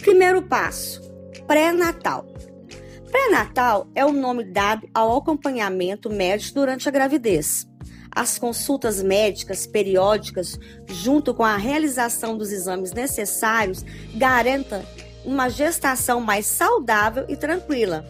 Primeiro 0.01 0.43
passo: 0.43 1.03
pré-natal. 1.47 2.27
Pré-natal 3.11 3.87
é 3.95 4.05
o 4.05 4.13
nome 4.13 4.45
dado 4.45 4.89
ao 4.93 5.17
acompanhamento 5.17 6.11
médico 6.11 6.55
durante 6.55 6.89
a 6.89 6.93
gravidez. 6.93 7.67
As 8.11 8.39
consultas 8.39 9.03
médicas 9.03 9.67
periódicas, 9.67 10.59
junto 10.87 11.35
com 11.35 11.45
a 11.45 11.57
realização 11.57 12.37
dos 12.37 12.51
exames 12.51 12.93
necessários, 12.93 13.85
garantem 14.15 14.83
uma 15.25 15.49
gestação 15.49 16.21
mais 16.21 16.47
saudável 16.47 17.25
e 17.29 17.37
tranquila. 17.37 18.05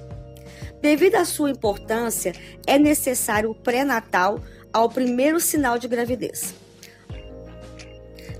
Devido 0.80 1.16
à 1.16 1.24
sua 1.24 1.50
importância, 1.50 2.32
é 2.66 2.78
necessário 2.78 3.50
o 3.50 3.54
pré-natal 3.54 4.40
ao 4.72 4.88
primeiro 4.88 5.40
sinal 5.40 5.78
de 5.78 5.88
gravidez. 5.88 6.54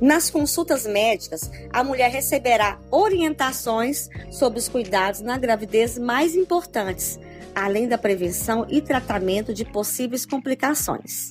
Nas 0.01 0.31
consultas 0.31 0.87
médicas, 0.87 1.51
a 1.73 1.83
mulher 1.83 2.11
receberá 2.11 2.79
orientações 2.91 4.09
sobre 4.31 4.61
os 4.61 4.69
cuidados 4.69 5.21
na 5.21 5.37
gravidez 5.37 5.99
mais 5.99 6.37
importantes, 6.37 7.19
além 7.55 7.89
da 7.89 7.99
prevenção 7.99 8.65
e 8.69 8.81
tratamento 8.81 9.53
de 9.53 9.65
possíveis 9.65 10.25
complicações. 10.25 11.31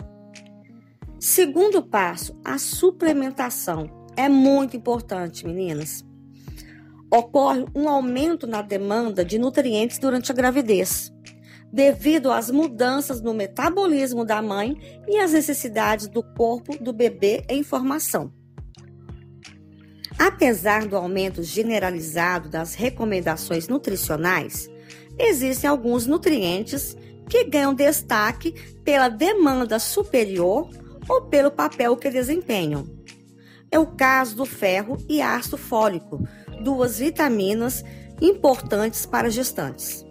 Segundo 1.18 1.82
passo, 1.82 2.38
a 2.44 2.58
suplementação. 2.58 3.90
É 4.18 4.28
muito 4.28 4.76
importante, 4.76 5.46
meninas. 5.46 6.06
Ocorre 7.10 7.66
um 7.74 7.88
aumento 7.88 8.46
na 8.46 8.62
demanda 8.62 9.24
de 9.24 9.40
nutrientes 9.40 9.98
durante 9.98 10.32
a 10.32 10.36
gravidez, 10.36 11.14
devido 11.72 12.32
às 12.32 12.52
mudanças 12.52 13.22
no 13.22 13.34
metabolismo 13.34 14.26
da 14.26 14.42
mãe 14.42 14.76
e 15.08 15.18
às 15.18 15.32
necessidades 15.32 16.08
do 16.08 16.22
corpo 16.22 16.78
do 16.84 16.92
bebê 16.92 17.44
em 17.48 17.64
formação. 17.64 18.37
Apesar 20.18 20.88
do 20.88 20.96
aumento 20.96 21.44
generalizado 21.44 22.50
das 22.50 22.74
recomendações 22.74 23.68
nutricionais, 23.68 24.70
existem 25.18 25.70
alguns 25.70 26.08
nutrientes 26.08 26.98
que 27.30 27.44
ganham 27.44 27.74
destaque 27.74 28.54
pela 28.84 29.10
demanda 29.10 29.80
superior 29.80 30.70
ou 31.08 31.24
pelo 31.24 31.52
papel 31.52 31.96
que 31.96 32.10
desempenham. 32.10 32.88
É 33.70 33.78
o 33.78 33.86
caso 33.86 34.36
do 34.36 34.46
ferro 34.46 34.98
e 35.08 35.22
ácido 35.22 35.58
fólico, 35.58 36.26
duas 36.62 37.00
vitaminas 37.00 37.84
importantes 38.22 39.06
para 39.06 39.30
gestantes. 39.30 40.06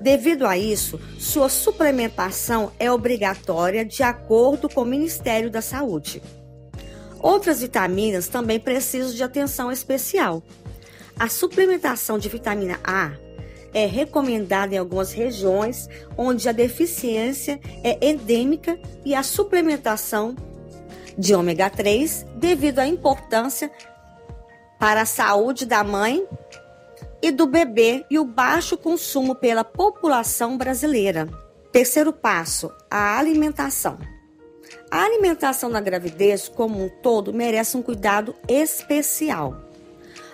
Devido 0.00 0.46
a 0.46 0.56
isso, 0.56 0.98
sua 1.18 1.48
suplementação 1.48 2.72
é 2.78 2.90
obrigatória 2.90 3.84
de 3.84 4.02
acordo 4.02 4.68
com 4.68 4.82
o 4.82 4.86
Ministério 4.86 5.50
da 5.50 5.60
Saúde. 5.60 6.22
Outras 7.22 7.60
vitaminas 7.60 8.26
também 8.26 8.58
precisam 8.58 9.14
de 9.14 9.22
atenção 9.22 9.70
especial. 9.70 10.42
A 11.16 11.28
suplementação 11.28 12.18
de 12.18 12.28
vitamina 12.28 12.80
A 12.82 13.12
é 13.72 13.86
recomendada 13.86 14.74
em 14.74 14.78
algumas 14.78 15.12
regiões 15.12 15.88
onde 16.16 16.48
a 16.48 16.52
deficiência 16.52 17.60
é 17.84 17.96
endêmica 18.06 18.78
e 19.04 19.14
a 19.14 19.22
suplementação 19.22 20.34
de 21.16 21.34
ômega 21.34 21.70
3 21.70 22.26
devido 22.36 22.80
à 22.80 22.86
importância 22.86 23.70
para 24.78 25.02
a 25.02 25.06
saúde 25.06 25.64
da 25.64 25.84
mãe 25.84 26.26
e 27.22 27.30
do 27.30 27.46
bebê 27.46 28.04
e 28.10 28.18
o 28.18 28.24
baixo 28.24 28.76
consumo 28.76 29.34
pela 29.34 29.62
população 29.62 30.58
brasileira. 30.58 31.28
Terceiro 31.70 32.12
passo, 32.12 32.70
a 32.90 33.16
alimentação. 33.16 33.96
A 34.90 35.04
alimentação 35.04 35.70
na 35.70 35.80
gravidez, 35.80 36.48
como 36.48 36.84
um 36.84 36.88
todo, 36.88 37.32
merece 37.32 37.76
um 37.76 37.82
cuidado 37.82 38.34
especial. 38.48 39.62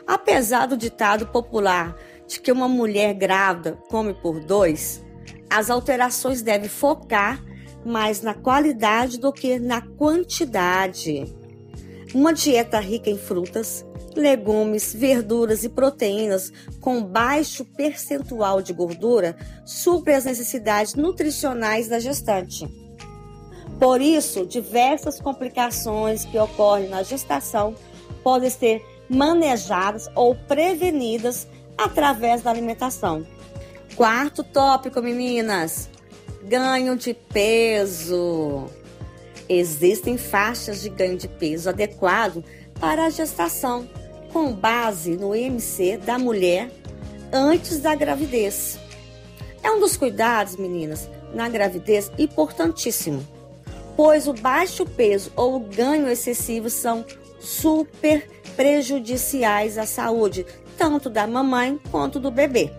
Apesar 0.07 0.66
do 0.66 0.77
ditado 0.77 1.27
popular 1.27 1.96
de 2.27 2.40
que 2.40 2.53
uma 2.53 2.68
mulher 2.68 3.14
grávida 3.14 3.79
come 3.88 4.14
por 4.14 4.40
dois, 4.40 5.03
as 5.48 5.70
alterações 5.70 6.42
devem 6.42 6.68
focar 6.68 7.42
mais 7.85 8.20
na 8.20 8.35
qualidade 8.35 9.18
do 9.18 9.33
que 9.33 9.59
na 9.59 9.81
quantidade. 9.81 11.35
Uma 12.14 12.33
dieta 12.33 12.81
rica 12.81 13.11
em 13.11 13.18
frutas, 13.18 13.85
legumes, 14.16 14.94
verduras 14.94 15.64
e 15.64 15.68
proteínas 15.68 16.53
com 16.81 17.03
baixo 17.03 17.64
percentual 17.64 18.61
de 18.61 18.72
gordura 18.72 19.37
supre 19.64 20.14
as 20.14 20.24
necessidades 20.24 20.94
nutricionais 20.94 21.88
da 21.88 21.98
gestante. 21.98 22.88
Por 23.79 24.01
isso, 24.01 24.45
diversas 24.45 25.21
complicações 25.21 26.25
que 26.25 26.38
ocorrem 26.38 26.88
na 26.88 27.03
gestação 27.03 27.75
podem 28.23 28.51
ser 28.51 28.85
manejadas 29.09 30.09
ou 30.14 30.35
prevenidas 30.35 31.47
através 31.77 32.43
da 32.43 32.51
alimentação. 32.51 33.25
Quarto 33.95 34.43
tópico, 34.43 35.01
meninas: 35.01 35.88
ganho 36.45 36.97
de 36.97 37.14
peso. 37.14 38.67
Existem 39.49 40.19
faixas 40.19 40.83
de 40.83 40.91
ganho 40.91 41.17
de 41.17 41.29
peso 41.29 41.71
adequado 41.71 42.45
para 42.79 43.07
a 43.07 43.11
gestação, 43.11 43.88
com 44.33 44.53
base 44.53 45.17
no 45.17 45.35
IMC 45.35 45.97
da 45.99 46.19
mulher 46.19 46.71
antes 47.33 47.81
da 47.81 47.95
gravidez. 47.95 48.79
É 49.62 49.71
um 49.71 49.81
dos 49.81 49.97
cuidados, 49.97 50.57
meninas, 50.57 51.09
na 51.33 51.49
gravidez 51.49 52.11
importantíssimo, 52.19 53.27
pois 53.99 54.29
o 54.29 54.33
baixo 54.33 54.87
peso 54.87 55.33
ou 55.35 55.57
o 55.57 55.59
ganho 55.59 56.09
excessivo 56.09 56.71
são 56.71 57.05
super 57.41 58.31
prejudiciais 58.55 59.77
à 59.77 59.87
saúde, 59.87 60.47
tanto 60.77 61.11
da 61.11 61.27
mamãe 61.27 61.81
quanto 61.91 62.21
do 62.21 62.31
bebê. 62.31 62.71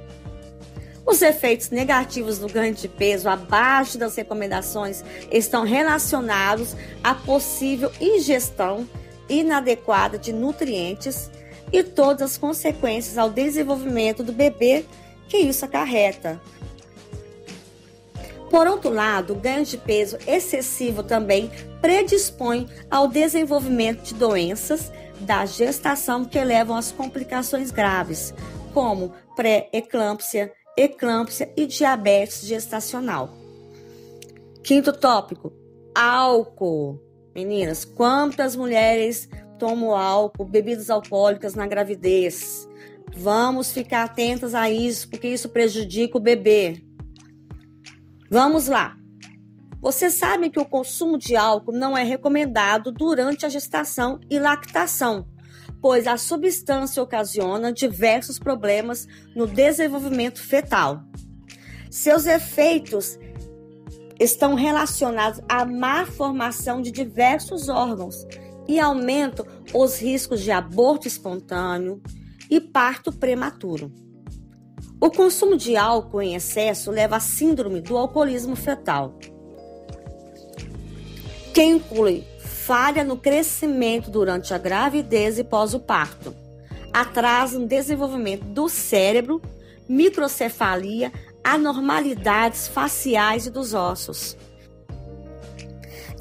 Os 1.05 1.21
efeitos 1.21 1.71
negativos 1.71 2.39
do 2.39 2.47
ganho 2.47 2.73
de 2.73 2.88
peso 2.88 3.27
abaixo 3.27 3.97
das 3.97 4.15
recomendações 4.15 5.03
estão 5.29 5.65
relacionados 5.65 6.73
à 7.03 7.13
possível 7.13 7.91
ingestão 7.99 8.88
inadequada 9.27 10.17
de 10.17 10.32
nutrientes 10.32 11.29
e 11.69 11.84
todas 11.84 12.32
as 12.32 12.38
consequências 12.38 13.17
ao 13.17 13.29
desenvolvimento 13.29 14.23
do 14.23 14.32
bebê 14.32 14.86
que 15.27 15.38
isso 15.38 15.65
acarreta. 15.65 16.39
Por 18.49 18.67
outro 18.67 18.89
lado, 18.89 19.35
ganho 19.35 19.63
de 19.63 19.77
peso 19.77 20.17
excessivo 20.27 21.03
também 21.03 21.51
predispõe 21.81 22.67
ao 22.89 23.07
desenvolvimento 23.07 24.01
de 24.01 24.15
doenças 24.15 24.91
da 25.19 25.45
gestação 25.45 26.25
que 26.25 26.43
levam 26.43 26.75
às 26.75 26.91
complicações 26.91 27.69
graves, 27.69 28.33
como 28.73 29.13
pré-eclâmpsia, 29.35 30.51
eclâmpsia 30.75 31.51
e 31.55 31.67
diabetes 31.67 32.45
gestacional. 32.45 33.29
Quinto 34.63 34.93
tópico: 34.93 35.53
álcool. 35.93 36.99
Meninas, 37.35 37.85
quantas 37.85 38.55
mulheres 38.55 39.29
tomam 39.59 39.95
álcool, 39.95 40.45
bebidas 40.45 40.89
alcoólicas 40.89 41.53
na 41.53 41.67
gravidez? 41.67 42.67
Vamos 43.15 43.71
ficar 43.71 44.03
atentas 44.03 44.55
a 44.55 44.69
isso, 44.69 45.07
porque 45.09 45.27
isso 45.27 45.49
prejudica 45.49 46.17
o 46.17 46.21
bebê. 46.21 46.88
Vamos 48.31 48.67
lá. 48.67 48.95
Você 49.81 50.11
sabe 50.11 50.51
que 50.51 50.59
o 50.59 50.65
consumo 50.65 51.17
de 51.17 51.35
álcool 51.35 51.71
não 51.71 51.97
é 51.97 52.03
recomendado 52.03 52.91
durante 52.91 53.43
a 53.43 53.49
gestação 53.49 54.19
e 54.29 54.37
lactação, 54.37 55.27
pois 55.81 56.05
a 56.05 56.15
substância 56.15 57.01
ocasiona 57.01 57.73
diversos 57.73 58.37
problemas 58.37 59.07
no 59.35 59.47
desenvolvimento 59.47 60.43
fetal. 60.43 61.01
Seus 61.89 62.27
efeitos 62.27 63.17
estão 64.19 64.53
relacionados 64.53 65.41
à 65.49 65.65
má 65.65 66.05
formação 66.05 66.83
de 66.83 66.91
diversos 66.91 67.67
órgãos 67.67 68.27
e 68.67 68.79
aumentam 68.79 69.43
os 69.73 69.99
riscos 69.99 70.41
de 70.41 70.51
aborto 70.51 71.07
espontâneo 71.07 71.99
e 72.47 72.61
parto 72.61 73.11
prematuro. 73.11 73.91
O 75.01 75.09
consumo 75.09 75.55
de 75.55 75.77
álcool 75.77 76.21
em 76.21 76.35
excesso 76.35 76.91
leva 76.91 77.15
à 77.15 77.19
síndrome 77.21 77.79
do 77.79 77.97
alcoolismo 77.97 78.55
fetal, 78.55 79.13
que 81.53 81.63
inclui 81.63 82.25
falha 82.39 83.03
no 83.03 83.17
crescimento 83.17 84.12
durante 84.12 84.53
a 84.53 84.57
gravidez 84.57 85.39
e 85.39 85.43
pós 85.43 85.73
o 85.73 85.79
parto, 85.79 86.35
atraso 86.91 87.59
no 87.59 87.65
desenvolvimento 87.65 88.43
do 88.43 88.67
cérebro, 88.67 89.41
microcefalia, 89.88 91.13
anormalidades 91.43 92.67
faciais 92.67 93.47
e 93.47 93.49
dos 93.49 93.73
ossos. 93.73 94.38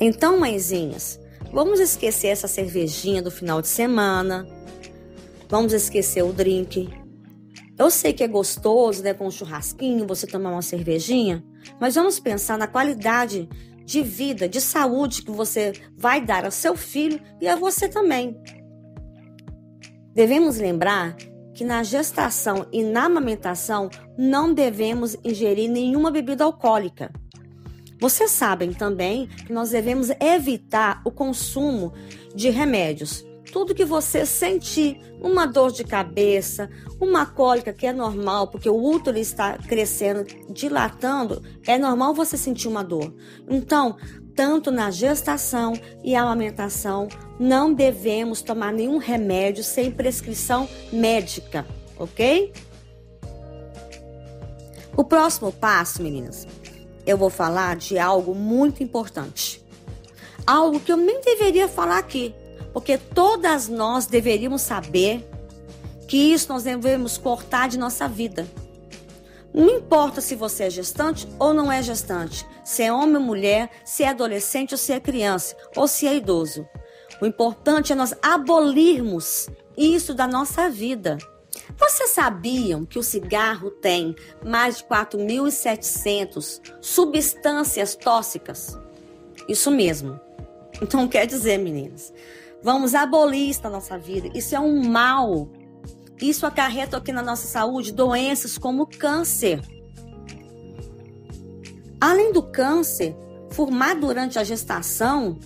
Então, 0.00 0.38
mãezinhas, 0.38 1.18
vamos 1.52 1.80
esquecer 1.80 2.28
essa 2.28 2.46
cervejinha 2.46 3.20
do 3.20 3.30
final 3.30 3.60
de 3.60 3.68
semana, 3.68 4.46
vamos 5.48 5.72
esquecer 5.72 6.22
o 6.22 6.32
drink, 6.32 6.88
eu 7.78 7.90
sei 7.90 8.12
que 8.12 8.24
é 8.24 8.28
gostoso, 8.28 9.02
né, 9.02 9.14
com 9.14 9.26
um 9.26 9.30
churrasquinho, 9.30 10.06
você 10.06 10.26
tomar 10.26 10.50
uma 10.50 10.62
cervejinha, 10.62 11.44
mas 11.80 11.94
vamos 11.94 12.18
pensar 12.18 12.58
na 12.58 12.66
qualidade 12.66 13.48
de 13.84 14.02
vida, 14.02 14.48
de 14.48 14.60
saúde 14.60 15.22
que 15.22 15.30
você 15.30 15.72
vai 15.96 16.20
dar 16.20 16.44
ao 16.44 16.50
seu 16.50 16.76
filho 16.76 17.20
e 17.40 17.48
a 17.48 17.56
você 17.56 17.88
também. 17.88 18.36
Devemos 20.12 20.58
lembrar 20.58 21.16
que 21.54 21.64
na 21.64 21.82
gestação 21.82 22.66
e 22.72 22.82
na 22.82 23.04
amamentação 23.04 23.88
não 24.16 24.52
devemos 24.52 25.16
ingerir 25.24 25.70
nenhuma 25.70 26.10
bebida 26.10 26.44
alcoólica. 26.44 27.12
Vocês 28.00 28.30
sabem 28.30 28.72
também 28.72 29.26
que 29.26 29.52
nós 29.52 29.70
devemos 29.70 30.10
evitar 30.20 31.02
o 31.04 31.10
consumo 31.10 31.92
de 32.34 32.50
remédios, 32.50 33.24
tudo 33.52 33.74
que 33.74 33.84
você 33.84 34.24
sentir, 34.24 35.00
uma 35.20 35.46
dor 35.46 35.72
de 35.72 35.84
cabeça, 35.84 36.70
uma 37.00 37.26
cólica 37.26 37.72
que 37.72 37.86
é 37.86 37.92
normal, 37.92 38.48
porque 38.48 38.68
o 38.68 38.80
útero 38.80 39.18
está 39.18 39.58
crescendo, 39.58 40.24
dilatando, 40.50 41.42
é 41.66 41.76
normal 41.78 42.14
você 42.14 42.36
sentir 42.36 42.68
uma 42.68 42.84
dor. 42.84 43.12
Então, 43.48 43.96
tanto 44.34 44.70
na 44.70 44.90
gestação 44.90 45.72
e 46.04 46.14
amamentação, 46.14 47.08
não 47.40 47.74
devemos 47.74 48.42
tomar 48.42 48.72
nenhum 48.72 48.98
remédio 48.98 49.64
sem 49.64 49.90
prescrição 49.90 50.68
médica, 50.92 51.66
ok? 51.98 52.52
O 54.96 55.04
próximo 55.04 55.52
passo, 55.52 56.02
meninas, 56.02 56.46
eu 57.06 57.16
vou 57.16 57.30
falar 57.30 57.76
de 57.76 57.98
algo 57.98 58.34
muito 58.34 58.82
importante. 58.82 59.64
Algo 60.46 60.80
que 60.80 60.90
eu 60.90 60.96
nem 60.96 61.20
deveria 61.20 61.68
falar 61.68 61.98
aqui, 61.98 62.34
porque 62.78 62.96
todas 62.96 63.66
nós 63.66 64.06
deveríamos 64.06 64.62
saber 64.62 65.28
que 66.06 66.16
isso 66.16 66.52
nós 66.52 66.62
devemos 66.62 67.18
cortar 67.18 67.68
de 67.68 67.76
nossa 67.76 68.06
vida. 68.06 68.46
Não 69.52 69.68
importa 69.68 70.20
se 70.20 70.36
você 70.36 70.62
é 70.62 70.70
gestante 70.70 71.26
ou 71.40 71.52
não 71.52 71.72
é 71.72 71.82
gestante, 71.82 72.46
se 72.64 72.84
é 72.84 72.92
homem 72.92 73.16
ou 73.16 73.22
mulher, 73.22 73.68
se 73.84 74.04
é 74.04 74.10
adolescente 74.10 74.74
ou 74.74 74.78
se 74.78 74.92
é 74.92 75.00
criança, 75.00 75.56
ou 75.74 75.88
se 75.88 76.06
é 76.06 76.14
idoso. 76.14 76.64
O 77.20 77.26
importante 77.26 77.92
é 77.92 77.96
nós 77.96 78.14
abolirmos 78.22 79.48
isso 79.76 80.14
da 80.14 80.28
nossa 80.28 80.70
vida. 80.70 81.18
Vocês 81.76 82.10
sabiam 82.10 82.86
que 82.86 83.00
o 83.00 83.02
cigarro 83.02 83.72
tem 83.72 84.14
mais 84.46 84.78
de 84.78 84.84
4.700 84.84 86.60
substâncias 86.80 87.96
tóxicas? 87.96 88.78
Isso 89.48 89.68
mesmo. 89.68 90.20
Então 90.80 91.08
quer 91.08 91.26
dizer, 91.26 91.58
meninas, 91.58 92.12
Vamos 92.62 92.94
abolir 92.94 93.50
isso 93.50 93.62
na 93.62 93.70
nossa 93.70 93.96
vida. 93.98 94.28
Isso 94.34 94.54
é 94.54 94.60
um 94.60 94.88
mal. 94.88 95.48
Isso 96.20 96.44
acarreta 96.44 96.96
aqui 96.96 97.12
na 97.12 97.22
nossa 97.22 97.46
saúde 97.46 97.92
doenças 97.92 98.58
como 98.58 98.86
câncer. 98.86 99.60
Além 102.00 102.32
do 102.32 102.42
câncer, 102.42 103.16
formar 103.50 103.94
durante 103.94 104.38
a 104.38 104.44
gestação, 104.44 105.38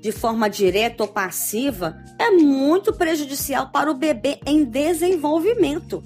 de 0.00 0.12
forma 0.12 0.48
direta 0.48 1.02
ou 1.02 1.08
passiva, 1.08 1.96
é 2.18 2.30
muito 2.30 2.92
prejudicial 2.92 3.70
para 3.70 3.90
o 3.90 3.94
bebê 3.94 4.40
em 4.46 4.64
desenvolvimento. 4.64 6.02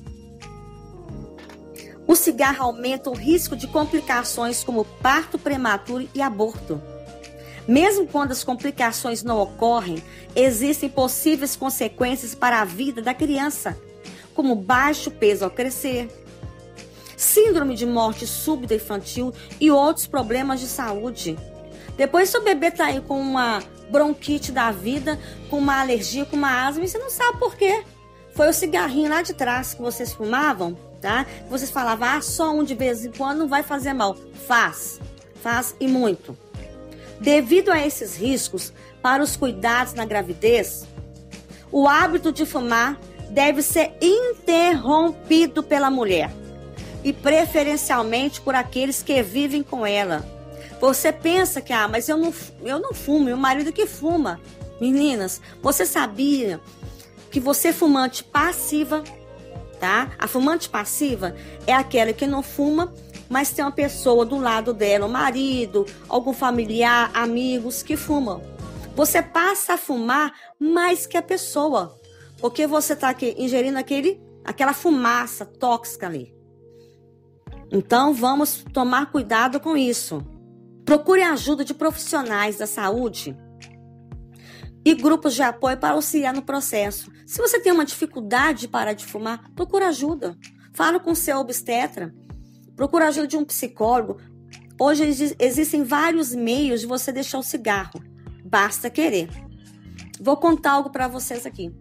O 2.06 2.14
cigarro 2.14 2.64
aumenta 2.64 3.08
o 3.08 3.14
risco 3.14 3.56
de 3.56 3.66
complicações 3.66 4.62
como 4.62 4.84
parto 4.84 5.38
prematuro 5.38 6.06
e 6.14 6.20
aborto. 6.20 6.80
Mesmo 7.66 8.06
quando 8.06 8.32
as 8.32 8.44
complicações 8.44 9.22
não 9.22 9.38
ocorrem, 9.40 10.02
existem 10.36 10.88
possíveis 10.88 11.56
consequências 11.56 12.34
para 12.34 12.60
a 12.60 12.64
vida 12.64 13.00
da 13.00 13.14
criança, 13.14 13.78
como 14.34 14.54
baixo 14.54 15.10
peso 15.10 15.44
ao 15.44 15.50
crescer, 15.50 16.08
síndrome 17.16 17.74
de 17.74 17.86
morte 17.86 18.26
súbita 18.26 18.74
infantil 18.74 19.32
e 19.60 19.70
outros 19.70 20.06
problemas 20.06 20.60
de 20.60 20.66
saúde. 20.66 21.38
Depois, 21.96 22.28
se 22.28 22.36
o 22.36 22.42
bebê 22.42 22.66
está 22.66 22.86
aí 22.86 23.00
com 23.00 23.18
uma 23.20 23.62
bronquite 23.90 24.50
da 24.52 24.70
vida, 24.70 25.18
com 25.48 25.58
uma 25.58 25.80
alergia, 25.80 26.24
com 26.24 26.36
uma 26.36 26.66
asma, 26.66 26.84
e 26.84 26.88
você 26.88 26.98
não 26.98 27.10
sabe 27.10 27.38
por 27.38 27.56
quê. 27.56 27.84
Foi 28.34 28.48
o 28.48 28.52
cigarrinho 28.52 29.08
lá 29.08 29.22
de 29.22 29.32
trás 29.32 29.74
que 29.74 29.80
vocês 29.80 30.12
fumavam, 30.12 30.76
tá? 31.00 31.24
Vocês 31.48 31.70
falavam, 31.70 32.08
ah, 32.08 32.20
só 32.20 32.50
um 32.50 32.64
de 32.64 32.74
vez 32.74 33.04
em 33.04 33.12
quando 33.12 33.38
não 33.38 33.48
vai 33.48 33.62
fazer 33.62 33.92
mal. 33.92 34.16
Faz, 34.46 35.00
faz 35.40 35.76
e 35.78 35.86
muito. 35.86 36.36
Devido 37.24 37.72
a 37.72 37.80
esses 37.80 38.18
riscos 38.18 38.70
para 39.00 39.22
os 39.22 39.34
cuidados 39.34 39.94
na 39.94 40.04
gravidez, 40.04 40.86
o 41.72 41.88
hábito 41.88 42.30
de 42.30 42.44
fumar 42.44 43.00
deve 43.30 43.62
ser 43.62 43.94
interrompido 43.98 45.62
pela 45.62 45.88
mulher 45.88 46.30
e 47.02 47.14
preferencialmente 47.14 48.42
por 48.42 48.54
aqueles 48.54 49.02
que 49.02 49.22
vivem 49.22 49.62
com 49.62 49.86
ela. 49.86 50.22
Você 50.78 51.10
pensa 51.14 51.62
que, 51.62 51.72
ah, 51.72 51.88
mas 51.88 52.10
eu 52.10 52.18
não, 52.18 52.30
eu 52.62 52.78
não 52.78 52.92
fumo, 52.92 53.24
meu 53.24 53.38
marido 53.38 53.72
que 53.72 53.86
fuma. 53.86 54.38
Meninas, 54.78 55.40
você 55.62 55.86
sabia 55.86 56.60
que 57.30 57.40
você 57.40 57.72
fumante 57.72 58.22
passiva, 58.22 59.02
tá? 59.80 60.10
A 60.18 60.28
fumante 60.28 60.68
passiva 60.68 61.34
é 61.66 61.72
aquela 61.72 62.12
que 62.12 62.26
não 62.26 62.42
fuma, 62.42 62.92
mas 63.28 63.50
tem 63.50 63.64
uma 63.64 63.72
pessoa 63.72 64.24
do 64.24 64.38
lado 64.38 64.72
dela, 64.72 65.06
o 65.06 65.10
marido, 65.10 65.86
algum 66.08 66.32
familiar, 66.32 67.10
amigos 67.14 67.82
que 67.82 67.96
fumam. 67.96 68.42
Você 68.94 69.22
passa 69.22 69.74
a 69.74 69.78
fumar 69.78 70.32
mais 70.58 71.06
que 71.06 71.16
a 71.16 71.22
pessoa, 71.22 71.98
porque 72.38 72.66
você 72.66 72.92
está 72.92 73.14
ingerindo 73.36 73.78
aquele, 73.78 74.20
aquela 74.44 74.72
fumaça 74.72 75.44
tóxica 75.44 76.06
ali. 76.06 76.34
Então 77.72 78.14
vamos 78.14 78.64
tomar 78.72 79.10
cuidado 79.10 79.58
com 79.58 79.76
isso. 79.76 80.24
Procure 80.84 81.22
ajuda 81.22 81.64
de 81.64 81.74
profissionais 81.74 82.58
da 82.58 82.66
saúde 82.66 83.36
e 84.84 84.94
grupos 84.94 85.34
de 85.34 85.42
apoio 85.42 85.78
para 85.78 85.94
auxiliar 85.94 86.34
no 86.34 86.42
processo. 86.42 87.10
Se 87.26 87.38
você 87.38 87.58
tem 87.58 87.72
uma 87.72 87.86
dificuldade 87.86 88.60
de 88.60 88.68
parar 88.68 88.92
de 88.92 89.04
fumar, 89.04 89.50
procure 89.54 89.84
ajuda. 89.84 90.36
Fale 90.74 91.00
com 91.00 91.14
seu 91.14 91.38
obstetra. 91.38 92.14
Procure 92.76 93.04
ajuda 93.04 93.26
de 93.26 93.36
um 93.36 93.44
psicólogo. 93.44 94.18
Hoje 94.78 95.04
existem 95.38 95.84
vários 95.84 96.34
meios 96.34 96.80
de 96.80 96.86
você 96.86 97.12
deixar 97.12 97.38
o 97.38 97.42
cigarro. 97.42 98.02
Basta 98.44 98.90
querer. 98.90 99.28
Vou 100.20 100.36
contar 100.36 100.72
algo 100.72 100.90
para 100.90 101.08
vocês 101.08 101.46
aqui. 101.46 101.74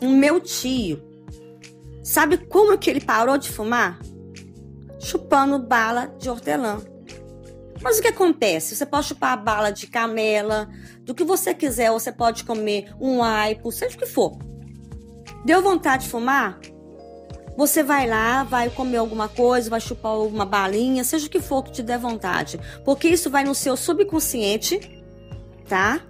O 0.00 0.08
meu 0.08 0.40
tio, 0.40 1.02
sabe 2.02 2.36
como 2.36 2.78
que 2.78 2.88
ele 2.88 3.00
parou 3.00 3.36
de 3.36 3.50
fumar? 3.50 3.98
chupando 5.00 5.58
bala 5.58 6.14
de 6.18 6.28
hortelã. 6.28 6.80
Mas 7.82 7.98
o 7.98 8.02
que 8.02 8.08
acontece? 8.08 8.76
Você 8.76 8.84
pode 8.84 9.06
chupar 9.06 9.42
bala 9.42 9.70
de 9.70 9.86
camela, 9.86 10.68
do 11.00 11.14
que 11.14 11.24
você 11.24 11.54
quiser, 11.54 11.90
você 11.90 12.12
pode 12.12 12.44
comer 12.44 12.94
um 13.00 13.22
aipo, 13.22 13.72
seja 13.72 13.96
o 13.96 13.98
que 13.98 14.06
for. 14.06 14.38
Deu 15.44 15.62
vontade 15.62 16.04
de 16.04 16.10
fumar? 16.10 16.60
Você 17.56 17.82
vai 17.82 18.08
lá, 18.08 18.44
vai 18.44 18.70
comer 18.70 18.98
alguma 18.98 19.28
coisa, 19.28 19.70
vai 19.70 19.80
chupar 19.80 20.18
uma 20.18 20.46
balinha, 20.46 21.04
seja 21.04 21.26
o 21.26 21.30
que 21.30 21.40
for 21.40 21.62
que 21.62 21.72
te 21.72 21.82
der 21.82 21.98
vontade. 21.98 22.58
Porque 22.84 23.08
isso 23.08 23.28
vai 23.30 23.44
no 23.44 23.54
seu 23.54 23.76
subconsciente, 23.76 25.02
tá? 25.68 26.00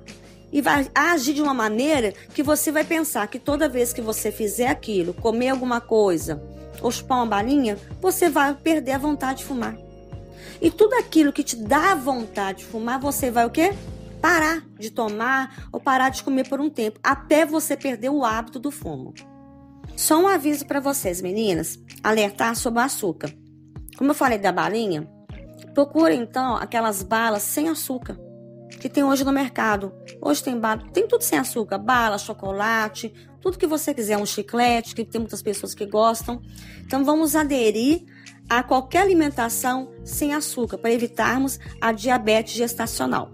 E 0.53 0.61
vai 0.61 0.89
agir 0.95 1.35
de 1.35 1.43
uma 1.43 1.55
maneira 1.55 2.13
que 2.35 2.43
você 2.43 2.71
vai 2.71 2.85
pensar 2.85 3.27
que 3.29 3.39
toda 3.39 3.69
vez 3.69 3.93
que 3.93 4.01
você 4.01 4.31
fizer 4.31 4.69
aquilo, 4.69 5.15
comer 5.15 5.49
alguma 5.51 5.81
coisa, 5.81 6.43
ou 6.83 6.91
chupar 6.91 7.19
uma 7.19 7.27
balinha, 7.27 7.79
você 8.01 8.29
vai 8.29 8.55
perder 8.55 8.93
a 8.93 8.99
vontade 8.99 9.39
de 9.39 9.45
fumar. 9.45 9.77
E 10.61 10.71
tudo 10.71 10.95
aquilo 10.95 11.33
que 11.33 11.43
te 11.43 11.57
dá 11.57 11.95
vontade 11.95 12.59
de 12.59 12.65
fumar, 12.65 13.01
você 13.01 13.31
vai 13.31 13.47
o 13.47 13.51
quê? 13.51 13.73
Parar 14.21 14.63
de 14.79 14.91
tomar 14.91 15.69
ou 15.73 15.81
parar 15.81 16.11
de 16.11 16.23
comer 16.23 16.49
por 16.49 16.61
um 16.61 16.69
tempo, 16.69 17.01
até 17.03 17.47
você 17.47 17.77
perder 17.77 18.11
o 18.11 18.25
hábito 18.25 18.59
do 18.59 18.71
fumo. 18.71 19.15
Só 19.97 20.21
um 20.21 20.27
aviso 20.27 20.67
para 20.67 20.81
vocês, 20.81 21.21
meninas, 21.21 21.79
alertar 22.03 22.57
sobre 22.57 22.81
o 22.81 22.85
açúcar. 22.85 23.33
Como 23.97 24.11
eu 24.11 24.15
falei 24.15 24.39
da 24.39 24.51
balinha, 24.51 25.09
procure 25.75 26.15
então 26.15 26.57
aquelas 26.57 27.03
balas 27.03 27.43
sem 27.43 27.69
açúcar 27.69 28.19
que 28.79 28.89
tem 28.89 29.05
hoje 29.05 29.25
no 29.25 29.33
mercado. 29.33 29.93
Hoje 30.21 30.43
tem 30.43 30.59
bala, 30.59 30.83
tem 30.93 31.07
tudo 31.07 31.23
sem 31.23 31.39
açúcar, 31.39 31.79
bala, 31.79 32.19
chocolate, 32.19 33.13
tudo 33.41 33.59
que 33.59 33.67
você 33.67 33.93
quiser, 33.93 34.17
um 34.17 34.27
chiclete, 34.27 34.95
que 34.95 35.05
tem 35.05 35.21
muitas 35.21 35.43
pessoas 35.43 35.75
que 35.75 35.87
gostam. 35.87 36.41
Então 36.81 37.05
vamos 37.05 37.37
aderir 37.37 38.05
a 38.49 38.63
qualquer 38.63 39.03
alimentação 39.03 39.93
sem 40.05 40.35
açúcar 40.35 40.79
para 40.79 40.93
evitarmos 40.93 41.59
a 41.81 41.93
diabetes 41.93 42.55
gestacional. 42.55 43.31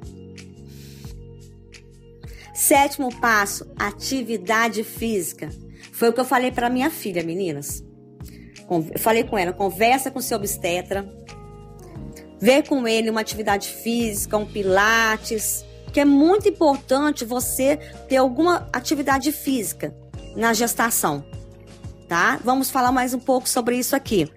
Sétimo 2.53 3.15
passo, 3.21 3.71
atividade 3.79 4.83
física. 4.83 5.49
Foi 5.97 6.11
o 6.11 6.13
que 6.13 6.21
eu 6.21 6.27
falei 6.27 6.53
para 6.53 6.69
minha 6.69 6.91
filha, 6.91 7.25
meninas. 7.25 7.83
Eu 8.69 8.99
falei 8.99 9.25
com 9.25 9.39
ela, 9.39 9.53
conversa 9.53 10.11
com 10.11 10.21
seu 10.21 10.37
obstetra, 10.37 11.09
vê 12.39 12.63
com 12.63 12.87
ele 12.87 13.09
uma 13.09 13.23
atividade 13.23 13.69
física, 13.69 14.37
um 14.37 14.45
pilates, 14.45 15.65
que 15.95 16.01
é 16.01 16.05
muito 16.05 16.49
importante 16.49 17.25
você 17.25 17.79
ter 18.09 18.17
alguma 18.19 18.69
atividade 18.75 19.33
física 19.33 19.97
na 20.37 20.53
gestação, 20.53 21.25
tá? 22.07 22.39
Vamos 22.45 22.69
falar 22.69 22.93
mais 22.93 23.15
um 23.15 23.19
pouco 23.19 23.49
sobre 23.49 23.79
isso 23.79 23.97
aqui. 23.97 24.31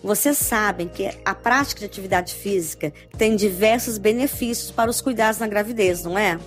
Vocês 0.00 0.38
sabem 0.38 0.86
que 0.86 1.10
a 1.24 1.34
prática 1.34 1.80
de 1.80 1.86
atividade 1.86 2.34
física 2.34 2.92
tem 3.16 3.34
diversos 3.34 3.98
benefícios 3.98 4.70
para 4.70 4.88
os 4.88 5.00
cuidados 5.00 5.40
na 5.40 5.48
gravidez, 5.48 6.04
não 6.04 6.16
é? 6.16 6.38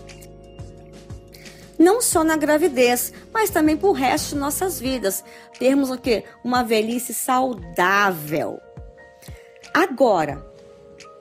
Não 1.81 1.99
só 1.99 2.23
na 2.23 2.37
gravidez, 2.37 3.11
mas 3.33 3.49
também 3.49 3.75
para 3.75 3.89
o 3.89 3.91
resto 3.91 4.35
de 4.35 4.35
nossas 4.35 4.79
vidas. 4.79 5.23
Termos 5.57 5.89
o 5.89 5.97
quê? 5.97 6.25
Uma 6.43 6.63
velhice 6.63 7.11
saudável. 7.11 8.59
Agora, 9.73 10.45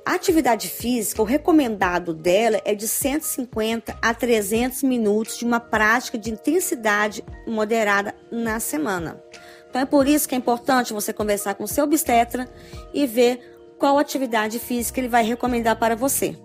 a 0.05 0.13
atividade 0.13 0.69
física, 0.69 1.23
o 1.23 1.25
recomendado 1.25 2.13
dela 2.13 2.61
é 2.63 2.75
de 2.75 2.87
150 2.87 3.97
a 4.03 4.13
300 4.13 4.83
minutos 4.83 5.39
de 5.39 5.47
uma 5.47 5.61
prática 5.61 6.19
de 6.19 6.31
intensidade 6.31 7.25
moderada 7.47 8.15
na 8.31 8.61
semana. 8.61 9.19
Então 9.71 9.81
é 9.81 9.87
por 9.87 10.07
isso 10.07 10.29
que 10.29 10.35
é 10.35 10.39
importante 10.39 10.93
você 10.93 11.11
conversar 11.11 11.55
com 11.55 11.65
o 11.65 11.69
seu 11.69 11.85
obstetra 11.85 12.47
e 12.93 13.07
ver 13.07 13.57
qual 13.79 13.99
atividade 13.99 14.59
física 14.59 15.01
ele 15.01 15.09
vai 15.09 15.25
recomendar 15.25 15.79
para 15.79 15.97
você. 15.97 16.37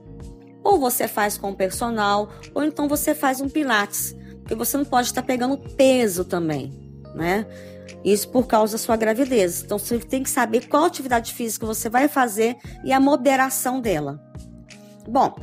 Ou 0.66 0.80
você 0.80 1.08
faz 1.08 1.38
com 1.38 1.52
o 1.52 1.56
personal, 1.56 2.28
ou 2.52 2.64
então 2.64 2.88
você 2.88 3.14
faz 3.14 3.40
um 3.40 3.48
pilates, 3.48 4.16
porque 4.40 4.56
você 4.56 4.76
não 4.76 4.84
pode 4.84 5.10
estar 5.10 5.22
pegando 5.22 5.60
peso 5.60 6.26
também, 6.26 6.74
né? 7.14 7.46
Isso 8.04 8.28
por 8.30 8.48
causa 8.48 8.72
da 8.72 8.78
sua 8.80 8.98
gravidez. 8.98 9.62
Então 9.62 9.78
você 9.78 10.00
tem 10.00 10.24
que 10.24 10.30
saber 10.30 10.68
qual 10.68 10.86
atividade 10.86 11.36
física 11.36 11.68
você 11.68 11.88
vai 11.88 12.08
fazer 12.08 12.58
e 12.84 12.92
a 12.92 13.00
moderação 13.00 13.80
dela. 13.80 14.20
Bom, 15.08 15.36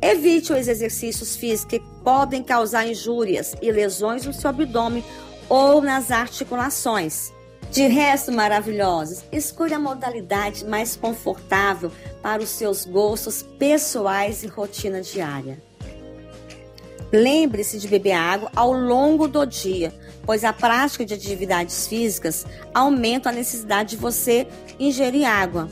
evite 0.00 0.54
os 0.54 0.66
exercícios 0.66 1.36
físicos 1.36 1.70
que 1.70 2.02
podem 2.02 2.42
causar 2.42 2.86
injúrias 2.86 3.54
e 3.60 3.70
lesões 3.70 4.24
no 4.24 4.32
seu 4.32 4.48
abdômen 4.48 5.04
ou 5.50 5.82
nas 5.82 6.10
articulações. 6.10 7.30
De 7.72 7.86
resto, 7.86 8.30
maravilhosos, 8.30 9.24
escolha 9.32 9.76
a 9.76 9.80
modalidade 9.80 10.62
mais 10.66 10.94
confortável 10.94 11.90
para 12.20 12.42
os 12.42 12.50
seus 12.50 12.84
gostos 12.84 13.42
pessoais 13.58 14.42
e 14.42 14.46
rotina 14.46 15.00
diária. 15.00 15.58
Lembre-se 17.10 17.78
de 17.78 17.88
beber 17.88 18.12
água 18.12 18.52
ao 18.54 18.74
longo 18.74 19.26
do 19.26 19.46
dia, 19.46 19.90
pois 20.26 20.44
a 20.44 20.52
prática 20.52 21.06
de 21.06 21.14
atividades 21.14 21.86
físicas 21.86 22.44
aumenta 22.74 23.30
a 23.30 23.32
necessidade 23.32 23.90
de 23.90 23.96
você 23.96 24.46
ingerir 24.78 25.26
água. 25.26 25.66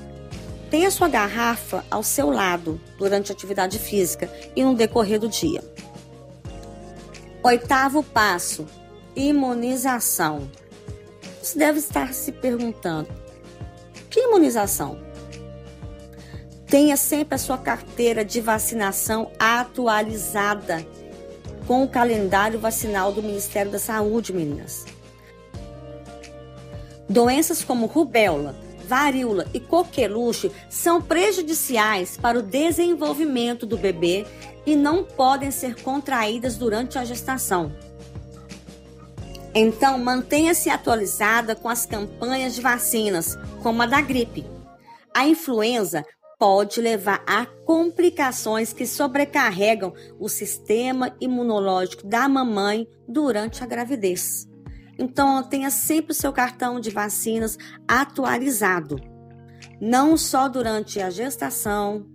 Tenha 0.70 0.90
sua 0.90 1.08
garrafa 1.08 1.84
ao 1.90 2.02
seu 2.02 2.30
lado 2.30 2.80
durante 2.96 3.30
a 3.30 3.34
atividade 3.34 3.78
física 3.78 4.32
e 4.56 4.64
no 4.64 4.74
decorrer 4.74 5.20
do 5.20 5.28
dia. 5.28 5.62
Oitavo 7.42 8.02
passo: 8.02 8.66
imunização. 9.14 10.48
Você 11.50 11.58
deve 11.58 11.80
estar 11.80 12.14
se 12.14 12.30
perguntando: 12.30 13.08
que 14.08 14.20
imunização? 14.20 15.00
Tenha 16.64 16.96
sempre 16.96 17.34
a 17.34 17.38
sua 17.38 17.58
carteira 17.58 18.24
de 18.24 18.40
vacinação 18.40 19.32
atualizada 19.36 20.86
com 21.66 21.82
o 21.82 21.88
calendário 21.88 22.60
vacinal 22.60 23.10
do 23.10 23.20
Ministério 23.20 23.72
da 23.72 23.80
Saúde, 23.80 24.32
meninas. 24.32 24.84
Doenças 27.08 27.64
como 27.64 27.86
rubéola, 27.86 28.54
varíola 28.86 29.44
e 29.52 29.58
coqueluche 29.58 30.52
são 30.68 31.02
prejudiciais 31.02 32.16
para 32.16 32.38
o 32.38 32.42
desenvolvimento 32.42 33.66
do 33.66 33.76
bebê 33.76 34.24
e 34.64 34.76
não 34.76 35.02
podem 35.02 35.50
ser 35.50 35.82
contraídas 35.82 36.56
durante 36.56 36.96
a 36.96 37.04
gestação. 37.04 37.72
Então, 39.54 39.98
mantenha-se 39.98 40.70
atualizada 40.70 41.56
com 41.56 41.68
as 41.68 41.84
campanhas 41.84 42.54
de 42.54 42.60
vacinas, 42.60 43.36
como 43.62 43.82
a 43.82 43.86
da 43.86 44.00
gripe. 44.00 44.46
A 45.14 45.26
influenza 45.26 46.04
pode 46.38 46.80
levar 46.80 47.22
a 47.26 47.44
complicações 47.66 48.72
que 48.72 48.86
sobrecarregam 48.86 49.92
o 50.18 50.28
sistema 50.28 51.14
imunológico 51.20 52.06
da 52.06 52.28
mamãe 52.28 52.86
durante 53.08 53.62
a 53.62 53.66
gravidez. 53.66 54.48
Então, 54.96 55.42
tenha 55.42 55.70
sempre 55.70 56.12
o 56.12 56.14
seu 56.14 56.32
cartão 56.32 56.78
de 56.78 56.90
vacinas 56.90 57.58
atualizado, 57.88 59.00
não 59.80 60.16
só 60.16 60.48
durante 60.48 61.00
a 61.00 61.10
gestação, 61.10 62.06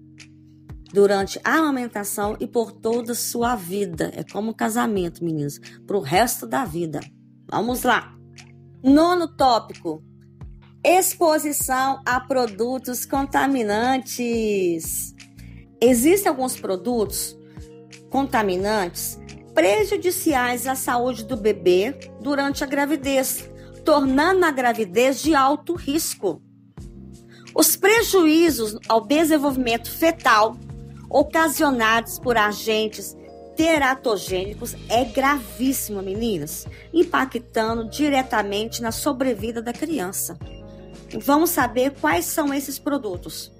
durante 0.93 1.39
a 1.43 1.55
amamentação 1.55 2.37
e 2.39 2.47
por 2.47 2.71
toda 2.71 3.11
a 3.11 3.15
sua 3.15 3.55
vida. 3.55 4.11
É 4.15 4.23
como 4.23 4.55
casamento, 4.55 5.23
meninas, 5.23 5.59
para 5.85 5.97
o 5.97 6.01
resto 6.01 6.47
da 6.47 6.63
vida. 6.63 7.01
Vamos 7.49 7.83
lá. 7.83 8.13
Nono 8.83 9.27
tópico: 9.27 10.03
exposição 10.83 12.01
a 12.05 12.19
produtos 12.19 13.05
contaminantes. 13.05 15.13
Existem 15.81 16.29
alguns 16.29 16.59
produtos 16.59 17.37
contaminantes 18.09 19.19
prejudiciais 19.53 20.67
à 20.67 20.75
saúde 20.75 21.25
do 21.25 21.37
bebê 21.37 21.97
durante 22.21 22.63
a 22.63 22.67
gravidez, 22.67 23.49
tornando 23.83 24.45
a 24.45 24.51
gravidez 24.51 25.21
de 25.21 25.33
alto 25.33 25.75
risco. 25.75 26.41
Os 27.53 27.75
prejuízos 27.75 28.77
ao 28.87 29.05
desenvolvimento 29.05 29.89
fetal 29.89 30.57
ocasionados 31.09 32.19
por 32.19 32.37
agentes 32.37 33.15
teratogênicos 33.55 34.75
é 34.89 35.03
gravíssimo, 35.05 36.01
meninas, 36.01 36.67
impactando 36.93 37.89
diretamente 37.89 38.81
na 38.81 38.91
sobrevida 38.91 39.61
da 39.61 39.73
criança. 39.73 40.37
vamos 41.21 41.51
saber 41.51 41.93
quais 42.01 42.25
são 42.25 42.53
esses 42.53 42.77
produtos. 42.77 43.51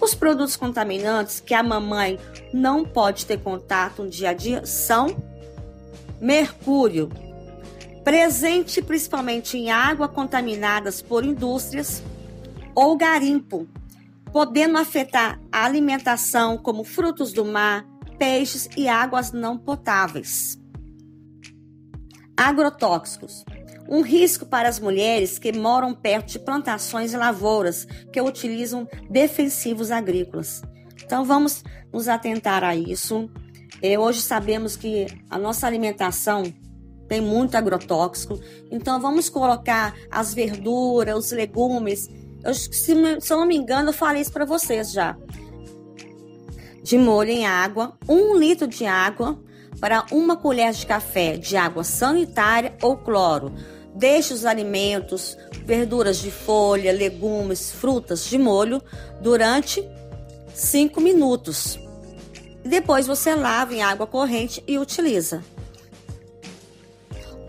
Os 0.00 0.14
produtos 0.14 0.56
contaminantes 0.56 1.40
que 1.40 1.54
a 1.54 1.62
mamãe 1.62 2.18
não 2.52 2.84
pode 2.84 3.26
ter 3.26 3.40
contato 3.40 4.02
no 4.02 4.10
dia 4.10 4.30
a 4.30 4.32
dia 4.34 4.64
são 4.66 5.16
mercúrio, 6.20 7.10
presente 8.04 8.82
principalmente 8.82 9.56
em 9.56 9.70
água 9.70 10.08
contaminadas 10.08 11.00
por 11.00 11.24
indústrias 11.24 12.02
ou 12.74 12.96
garimpo, 12.96 13.66
podendo 14.32 14.78
afetar 14.78 15.40
a 15.50 15.64
alimentação 15.64 16.58
como 16.58 16.84
frutos 16.84 17.32
do 17.32 17.44
mar, 17.44 17.86
peixes 18.18 18.68
e 18.76 18.88
águas 18.88 19.32
não 19.32 19.58
potáveis. 19.58 20.58
Agrotóxicos. 22.36 23.44
Um 23.88 24.00
risco 24.00 24.46
para 24.46 24.68
as 24.68 24.80
mulheres 24.80 25.38
que 25.38 25.52
moram 25.52 25.94
perto 25.94 26.32
de 26.32 26.38
plantações 26.38 27.12
e 27.12 27.16
lavouras 27.16 27.86
que 28.12 28.20
utilizam 28.20 28.88
defensivos 29.10 29.90
agrícolas. 29.90 30.62
Então 31.04 31.24
vamos 31.24 31.62
nos 31.92 32.08
atentar 32.08 32.64
a 32.64 32.74
isso. 32.74 33.30
E 33.82 33.98
hoje 33.98 34.22
sabemos 34.22 34.76
que 34.76 35.06
a 35.28 35.38
nossa 35.38 35.66
alimentação 35.66 36.44
tem 37.06 37.20
muito 37.20 37.54
agrotóxico, 37.54 38.40
então 38.70 38.98
vamos 39.00 39.28
colocar 39.28 39.94
as 40.10 40.32
verduras, 40.32 41.16
os 41.16 41.32
legumes. 41.32 42.08
Eu, 42.42 42.54
se, 42.54 42.70
se 42.72 43.32
eu 43.32 43.36
não 43.36 43.46
me 43.46 43.56
engano, 43.56 43.90
eu 43.90 43.92
falei 43.92 44.22
isso 44.22 44.32
para 44.32 44.44
vocês 44.46 44.90
já. 44.90 45.16
De 46.84 46.96
molho 46.98 47.30
em 47.30 47.46
água, 47.46 47.96
um 48.06 48.36
litro 48.36 48.66
de 48.66 48.84
água 48.84 49.38
para 49.80 50.04
uma 50.12 50.36
colher 50.36 50.70
de 50.74 50.84
café 50.84 51.38
de 51.38 51.56
água 51.56 51.82
sanitária 51.82 52.76
ou 52.82 52.98
cloro. 52.98 53.54
Deixe 53.94 54.34
os 54.34 54.44
alimentos, 54.44 55.34
verduras 55.64 56.18
de 56.18 56.30
folha, 56.30 56.92
legumes, 56.92 57.72
frutas 57.72 58.26
de 58.26 58.36
molho 58.36 58.82
durante 59.22 59.82
5 60.52 61.00
minutos. 61.00 61.78
Depois 62.62 63.06
você 63.06 63.34
lava 63.34 63.72
em 63.72 63.82
água 63.82 64.06
corrente 64.06 64.62
e 64.68 64.78
utiliza. 64.78 65.42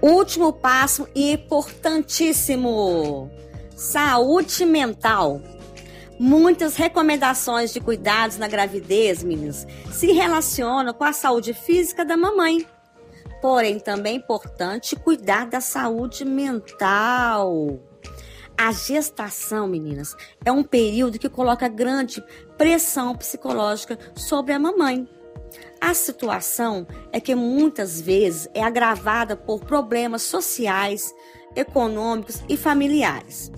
Último 0.02 0.54
passo 0.54 1.10
importantíssimo: 1.14 3.30
saúde 3.76 4.66
mental. 4.66 5.42
Muitas 6.18 6.76
recomendações 6.78 7.74
de 7.74 7.82
cuidados 7.82 8.38
na 8.38 8.48
gravidez, 8.48 9.22
meninos, 9.22 9.68
se 9.92 10.12
relacionam 10.14 10.94
com 10.94 11.04
a 11.04 11.12
saúde 11.12 11.54
física 11.54 12.06
da 12.06 12.16
mamãe. 12.16 12.66
Porém, 13.42 13.80
também 13.80 14.14
é 14.14 14.18
importante 14.18 14.96
cuidar 14.96 15.46
da 15.46 15.60
saúde 15.60 16.24
mental. 16.24 17.80
A 18.58 18.72
gestação, 18.72 19.68
meninas, 19.68 20.16
é 20.46 20.52
um 20.52 20.64
período 20.64 21.20
que 21.20 21.28
coloca 21.28 21.68
grande 21.68 22.24
pressão 22.58 23.14
psicológica 23.14 24.00
sobre 24.16 24.54
a 24.54 24.60
mamãe. 24.60 25.08
A 25.82 25.94
situação 25.94 26.88
é 27.12 27.20
que 27.20 27.36
muitas 27.36 28.00
vezes 28.00 28.48
é 28.54 28.64
agravada 28.64 29.36
por 29.36 29.60
problemas 29.66 30.22
sociais, 30.22 31.14
econômicos 31.56 32.42
e 32.48 32.56
familiares. 32.56 33.52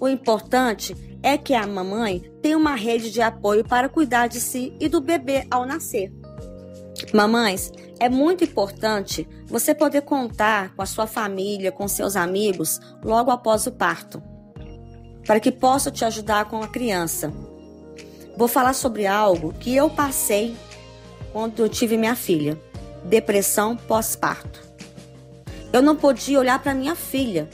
O 0.00 0.08
importante 0.08 0.96
é 1.08 1.09
que 1.36 1.54
a 1.54 1.66
mamãe 1.66 2.30
tem 2.40 2.54
uma 2.54 2.74
rede 2.74 3.10
de 3.10 3.20
apoio 3.20 3.64
para 3.64 3.88
cuidar 3.88 4.26
de 4.26 4.40
si 4.40 4.74
e 4.80 4.88
do 4.88 5.00
bebê 5.00 5.46
ao 5.50 5.66
nascer. 5.66 6.12
Mamães, 7.12 7.72
é 7.98 8.08
muito 8.08 8.44
importante 8.44 9.28
você 9.46 9.74
poder 9.74 10.02
contar 10.02 10.74
com 10.74 10.82
a 10.82 10.86
sua 10.86 11.06
família, 11.06 11.70
com 11.70 11.86
seus 11.86 12.16
amigos 12.16 12.80
logo 13.04 13.30
após 13.30 13.66
o 13.66 13.72
parto, 13.72 14.22
para 15.26 15.38
que 15.38 15.52
possa 15.52 15.90
te 15.90 16.04
ajudar 16.04 16.46
com 16.46 16.62
a 16.62 16.68
criança. 16.68 17.32
Vou 18.36 18.48
falar 18.48 18.72
sobre 18.72 19.06
algo 19.06 19.52
que 19.52 19.74
eu 19.74 19.90
passei 19.90 20.56
quando 21.32 21.60
eu 21.60 21.68
tive 21.68 21.98
minha 21.98 22.16
filha: 22.16 22.58
depressão 23.04 23.76
pós-parto. 23.76 24.60
Eu 25.72 25.82
não 25.82 25.94
podia 25.94 26.38
olhar 26.38 26.58
para 26.60 26.74
minha 26.74 26.94
filha, 26.94 27.48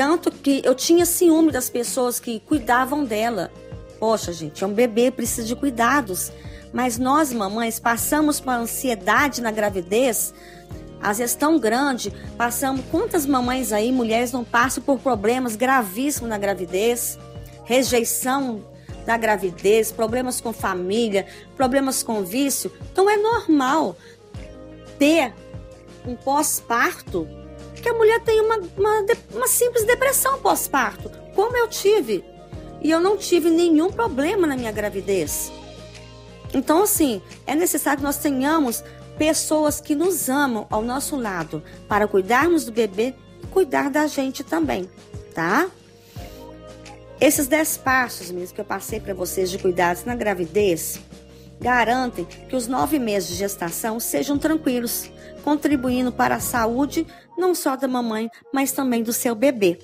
tanto 0.00 0.30
que 0.30 0.62
eu 0.64 0.74
tinha 0.74 1.04
ciúme 1.04 1.52
das 1.52 1.68
pessoas 1.68 2.18
que 2.18 2.40
cuidavam 2.40 3.04
dela. 3.04 3.52
Poxa, 3.98 4.32
gente, 4.32 4.64
é 4.64 4.66
um 4.66 4.72
bebê, 4.72 5.10
precisa 5.10 5.46
de 5.46 5.54
cuidados. 5.54 6.32
Mas 6.72 6.96
nós, 6.96 7.34
mamães, 7.34 7.78
passamos 7.78 8.40
por 8.40 8.48
ansiedade 8.48 9.42
na 9.42 9.50
gravidez, 9.50 10.32
às 11.02 11.18
vezes 11.18 11.34
tão 11.36 11.58
grande, 11.58 12.10
passamos. 12.34 12.82
Quantas 12.90 13.26
mamães 13.26 13.74
aí, 13.74 13.92
mulheres, 13.92 14.32
não 14.32 14.42
passam 14.42 14.82
por 14.82 14.98
problemas 15.00 15.54
gravíssimos 15.54 16.30
na 16.30 16.38
gravidez? 16.38 17.18
Rejeição 17.64 18.64
da 19.04 19.18
gravidez, 19.18 19.92
problemas 19.92 20.40
com 20.40 20.50
família, 20.50 21.26
problemas 21.58 22.02
com 22.02 22.24
vício. 22.24 22.72
Então 22.90 23.10
é 23.10 23.18
normal 23.18 23.94
ter 24.98 25.34
um 26.06 26.16
pós-parto 26.16 27.28
que 27.80 27.88
a 27.88 27.94
mulher 27.94 28.20
tem 28.20 28.40
uma, 28.40 28.56
uma, 28.76 29.06
uma 29.32 29.46
simples 29.46 29.84
depressão 29.84 30.38
pós-parto, 30.38 31.10
como 31.34 31.56
eu 31.56 31.68
tive. 31.68 32.24
E 32.82 32.90
eu 32.90 33.00
não 33.00 33.16
tive 33.16 33.50
nenhum 33.50 33.90
problema 33.90 34.46
na 34.46 34.56
minha 34.56 34.72
gravidez. 34.72 35.52
Então, 36.52 36.82
assim, 36.82 37.22
é 37.46 37.54
necessário 37.54 37.98
que 37.98 38.04
nós 38.04 38.16
tenhamos 38.16 38.82
pessoas 39.18 39.80
que 39.80 39.94
nos 39.94 40.28
amam 40.28 40.66
ao 40.70 40.82
nosso 40.82 41.14
lado 41.14 41.62
para 41.88 42.08
cuidarmos 42.08 42.64
do 42.64 42.72
bebê 42.72 43.14
e 43.42 43.46
cuidar 43.46 43.90
da 43.90 44.06
gente 44.06 44.42
também, 44.42 44.88
tá? 45.34 45.68
Esses 47.20 47.46
10 47.46 47.76
passos 47.78 48.30
mesmo 48.30 48.54
que 48.54 48.60
eu 48.62 48.64
passei 48.64 48.98
para 48.98 49.12
vocês 49.12 49.50
de 49.50 49.58
cuidados 49.58 50.04
na 50.04 50.14
gravidez 50.14 50.98
garantem 51.60 52.24
que 52.24 52.56
os 52.56 52.66
nove 52.66 52.98
meses 52.98 53.28
de 53.28 53.34
gestação 53.34 54.00
sejam 54.00 54.38
tranquilos, 54.38 55.10
contribuindo 55.44 56.10
para 56.10 56.36
a 56.36 56.40
saúde 56.40 57.06
não 57.40 57.54
só 57.54 57.74
da 57.74 57.88
mamãe, 57.88 58.30
mas 58.52 58.70
também 58.70 59.02
do 59.02 59.12
seu 59.12 59.34
bebê. 59.34 59.78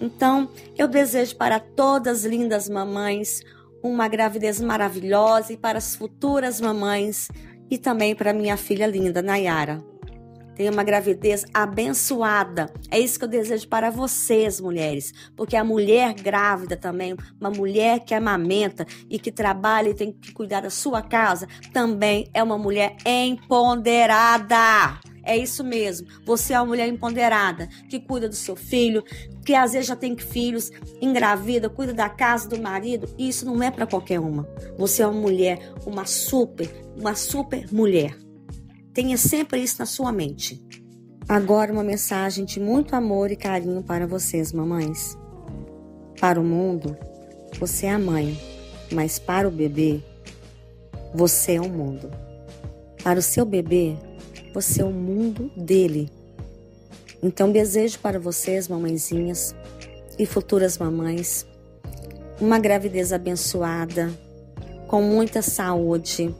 Então, 0.00 0.50
eu 0.76 0.88
desejo 0.88 1.36
para 1.36 1.60
todas 1.60 2.24
lindas 2.24 2.68
mamães 2.68 3.40
uma 3.82 4.08
gravidez 4.08 4.60
maravilhosa 4.60 5.52
e 5.52 5.56
para 5.56 5.78
as 5.78 5.94
futuras 5.94 6.60
mamães 6.60 7.28
e 7.70 7.78
também 7.78 8.14
para 8.14 8.32
minha 8.32 8.56
filha 8.56 8.86
linda, 8.86 9.22
Nayara. 9.22 9.82
Tenha 10.56 10.70
uma 10.70 10.84
gravidez 10.84 11.44
abençoada. 11.52 12.72
É 12.90 12.98
isso 12.98 13.18
que 13.18 13.24
eu 13.24 13.28
desejo 13.28 13.66
para 13.68 13.90
vocês, 13.90 14.60
mulheres. 14.60 15.12
Porque 15.36 15.56
a 15.56 15.64
mulher 15.64 16.14
grávida 16.14 16.76
também, 16.76 17.16
uma 17.40 17.50
mulher 17.50 18.00
que 18.00 18.14
amamenta 18.14 18.86
e 19.10 19.18
que 19.18 19.32
trabalha 19.32 19.88
e 19.88 19.94
tem 19.94 20.12
que 20.12 20.32
cuidar 20.32 20.60
da 20.60 20.70
sua 20.70 21.02
casa, 21.02 21.48
também 21.72 22.30
é 22.32 22.42
uma 22.42 22.56
mulher 22.56 22.96
empoderada. 23.04 24.56
É 25.24 25.36
isso 25.36 25.64
mesmo. 25.64 26.06
Você 26.24 26.52
é 26.52 26.58
uma 26.58 26.66
mulher 26.66 26.88
empoderada, 26.88 27.66
que 27.88 27.98
cuida 27.98 28.28
do 28.28 28.34
seu 28.34 28.54
filho, 28.54 29.02
que 29.44 29.54
às 29.54 29.72
vezes 29.72 29.88
já 29.88 29.96
tem 29.96 30.16
filhos, 30.16 30.70
engravida, 31.00 31.70
cuida 31.70 31.94
da 31.94 32.08
casa 32.08 32.48
do 32.48 32.60
marido. 32.60 33.08
Isso 33.18 33.46
não 33.46 33.62
é 33.62 33.70
para 33.70 33.86
qualquer 33.86 34.20
uma. 34.20 34.48
Você 34.76 35.02
é 35.02 35.06
uma 35.06 35.20
mulher, 35.20 35.72
uma 35.86 36.04
super, 36.04 36.68
uma 36.96 37.14
super 37.14 37.72
mulher. 37.72 38.16
Tenha 38.92 39.16
sempre 39.16 39.60
isso 39.60 39.76
na 39.78 39.86
sua 39.86 40.12
mente. 40.12 40.62
Agora 41.28 41.72
uma 41.72 41.82
mensagem 41.82 42.44
de 42.44 42.60
muito 42.60 42.94
amor 42.94 43.32
e 43.32 43.36
carinho 43.36 43.82
para 43.82 44.06
vocês, 44.06 44.52
mamães. 44.52 45.16
Para 46.20 46.38
o 46.38 46.44
mundo, 46.44 46.96
você 47.58 47.86
é 47.86 47.92
a 47.92 47.98
mãe, 47.98 48.38
mas 48.92 49.18
para 49.18 49.48
o 49.48 49.50
bebê, 49.50 50.02
você 51.14 51.54
é 51.54 51.60
o 51.60 51.68
mundo. 51.68 52.10
Para 53.02 53.18
o 53.18 53.22
seu 53.22 53.44
bebê, 53.44 53.96
você 54.54 54.82
é 54.82 54.84
o 54.84 54.92
mundo 54.92 55.50
dele. 55.56 56.08
Então 57.20 57.50
desejo 57.50 57.98
para 57.98 58.20
vocês, 58.20 58.68
mamãezinhas 58.68 59.54
e 60.16 60.24
futuras 60.24 60.78
mamães, 60.78 61.44
uma 62.40 62.58
gravidez 62.58 63.12
abençoada, 63.12 64.12
com 64.86 65.02
muita 65.02 65.42
saúde, 65.42 66.32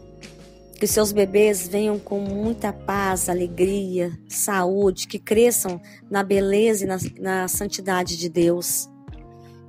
que 0.78 0.86
seus 0.86 1.10
bebês 1.10 1.66
venham 1.66 1.98
com 1.98 2.20
muita 2.20 2.72
paz, 2.72 3.28
alegria, 3.28 4.12
saúde, 4.28 5.08
que 5.08 5.18
cresçam 5.18 5.80
na 6.08 6.22
beleza 6.22 6.84
e 6.84 6.86
na, 6.86 6.98
na 7.18 7.48
santidade 7.48 8.16
de 8.16 8.28
Deus. 8.28 8.88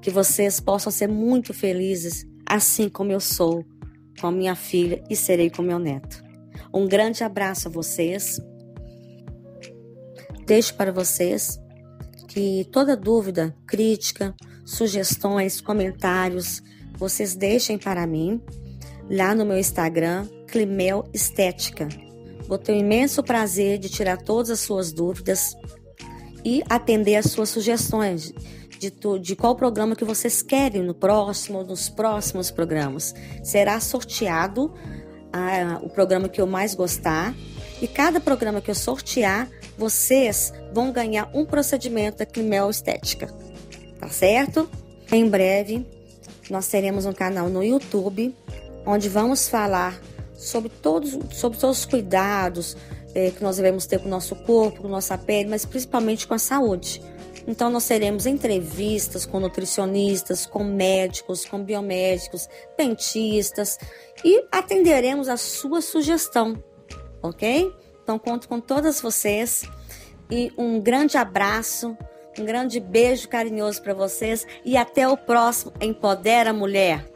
Que 0.02 0.12
vocês 0.12 0.60
possam 0.60 0.92
ser 0.92 1.08
muito 1.08 1.52
felizes, 1.52 2.28
assim 2.46 2.90
como 2.90 3.12
eu 3.12 3.20
sou 3.20 3.66
com 4.20 4.28
a 4.28 4.32
minha 4.32 4.56
filha 4.56 5.04
e 5.10 5.16
serei 5.16 5.50
com 5.50 5.62
meu 5.62 5.80
neto. 5.80 6.25
Um 6.74 6.88
grande 6.88 7.24
abraço 7.24 7.68
a 7.68 7.72
vocês. 7.72 8.40
Deixo 10.46 10.74
para 10.76 10.92
vocês 10.92 11.60
que 12.28 12.68
toda 12.72 12.96
dúvida, 12.98 13.56
crítica, 13.66 14.36
sugestões, 14.66 15.62
comentários, 15.62 16.62
vocês 16.98 17.36
deixem 17.36 17.78
para 17.78 18.06
mim 18.06 18.42
lá 19.10 19.34
no 19.34 19.46
meu 19.46 19.58
Instagram, 19.58 20.28
Climel 20.48 21.04
Estética. 21.14 21.88
Vou 22.48 22.58
ter 22.58 22.74
o 22.74 22.76
imenso 22.76 23.24
prazer 23.24 23.78
de 23.78 23.90
tirar 23.90 24.18
todas 24.18 24.50
as 24.52 24.60
suas 24.60 24.92
dúvidas 24.92 25.56
e 26.44 26.62
atender 26.70 27.16
as 27.16 27.26
suas 27.32 27.50
sugestões 27.50 28.32
de, 28.80 28.94
de 29.20 29.36
qual 29.36 29.56
programa 29.56 29.96
que 29.96 30.06
vocês 30.06 30.42
querem 30.42 30.84
no 30.84 30.94
próximo 30.94 31.60
ou 31.60 31.66
nos 31.66 31.90
próximos 31.90 32.52
programas. 32.52 33.14
Será 33.44 33.80
sorteado 33.80 34.74
ah, 35.36 35.80
o 35.82 35.90
programa 35.90 36.30
que 36.30 36.40
eu 36.40 36.48
mais 36.48 36.74
gostar 36.74 37.36
e 37.82 37.88
cada 37.90 38.22
programa 38.22 38.62
que 38.62 38.72
eu 38.72 38.76
sortear, 38.76 39.50
vocês 39.78 40.54
vão 40.74 40.94
ganhar 40.94 41.30
um 41.34 41.46
procedimento 41.46 42.20
da 42.20 42.26
Climel 42.26 42.70
Estética. 42.70 43.28
Tá 44.00 44.08
certo? 44.08 44.70
Em 45.12 45.28
breve, 45.28 45.86
nós 46.50 46.68
teremos 46.70 47.06
um 47.06 47.12
canal 47.12 47.50
no 47.50 47.62
YouTube 47.62 48.34
onde 48.86 49.10
vamos 49.10 49.50
falar 49.50 50.00
sobre 50.38 50.70
todos, 50.70 51.18
sobre 51.34 51.60
todos 51.60 51.80
os 51.80 51.86
cuidados 51.86 52.78
é, 53.14 53.32
que 53.32 53.44
nós 53.44 53.58
devemos 53.58 53.86
ter 53.86 54.00
com 54.00 54.08
o 54.08 54.12
nosso 54.12 54.36
corpo, 54.38 54.82
com 54.82 54.88
a 54.88 54.92
nossa 54.92 55.18
pele, 55.18 55.50
mas 55.50 55.66
principalmente 55.66 56.26
com 56.26 56.34
a 56.34 56.40
saúde. 56.40 57.02
Então, 57.48 57.70
nós 57.70 57.88
teremos 57.88 58.26
entrevistas 58.26 59.26
com 59.26 59.40
nutricionistas, 59.40 60.46
com 60.46 60.64
médicos, 60.64 61.46
com 61.46 61.64
biomédicos, 61.64 62.48
dentistas 62.78 63.78
e 64.24 64.44
atenderemos 64.52 65.30
a 65.30 65.38
sua 65.38 65.82
sugestão, 65.82 66.62
ok? 67.22 67.72
Então, 68.04 68.18
conto 68.18 68.48
com 68.48 68.60
todas 68.60 69.00
vocês 69.00 69.64
e 70.30 70.52
um 70.58 70.80
grande 70.80 71.18
abraço, 71.18 71.96
um 72.38 72.46
grande 72.46 72.80
beijo 72.80 73.30
carinhoso 73.30 73.82
para 73.82 73.94
vocês 73.94 74.46
e 74.64 74.76
até 74.76 75.08
o 75.08 75.16
próximo 75.16 75.72
Empodera 75.80 76.52
Mulher. 76.52 77.15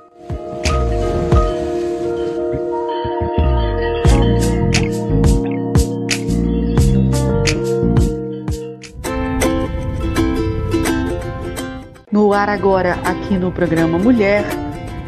No 12.11 12.33
ar 12.33 12.49
agora, 12.49 12.95
aqui 13.05 13.37
no 13.37 13.51
programa 13.51 13.99
Mulher, 13.99 14.43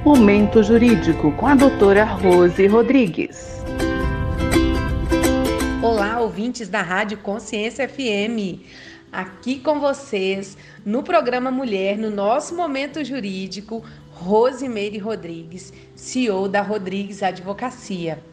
Momento 0.05 0.61
Jurídico 0.61 1.31
com 1.31 1.47
a 1.47 1.55
doutora 1.55 2.03
Rose 2.03 2.67
Rodrigues. 2.67 3.63
Olá, 5.81 6.19
ouvintes 6.19 6.69
da 6.69 6.83
Rádio 6.83 7.17
Consciência 7.17 7.89
FM. 7.89 8.61
Aqui 9.11 9.57
com 9.57 9.79
vocês 9.79 10.55
no 10.85 11.01
programa 11.01 11.49
Mulher, 11.49 11.97
no 11.97 12.11
nosso 12.11 12.53
Momento 12.53 13.03
Jurídico, 13.03 13.83
Rosemeire 14.11 14.99
Rodrigues, 14.99 15.73
CEO 15.95 16.47
da 16.47 16.61
Rodrigues 16.61 17.23
Advocacia. 17.23 18.23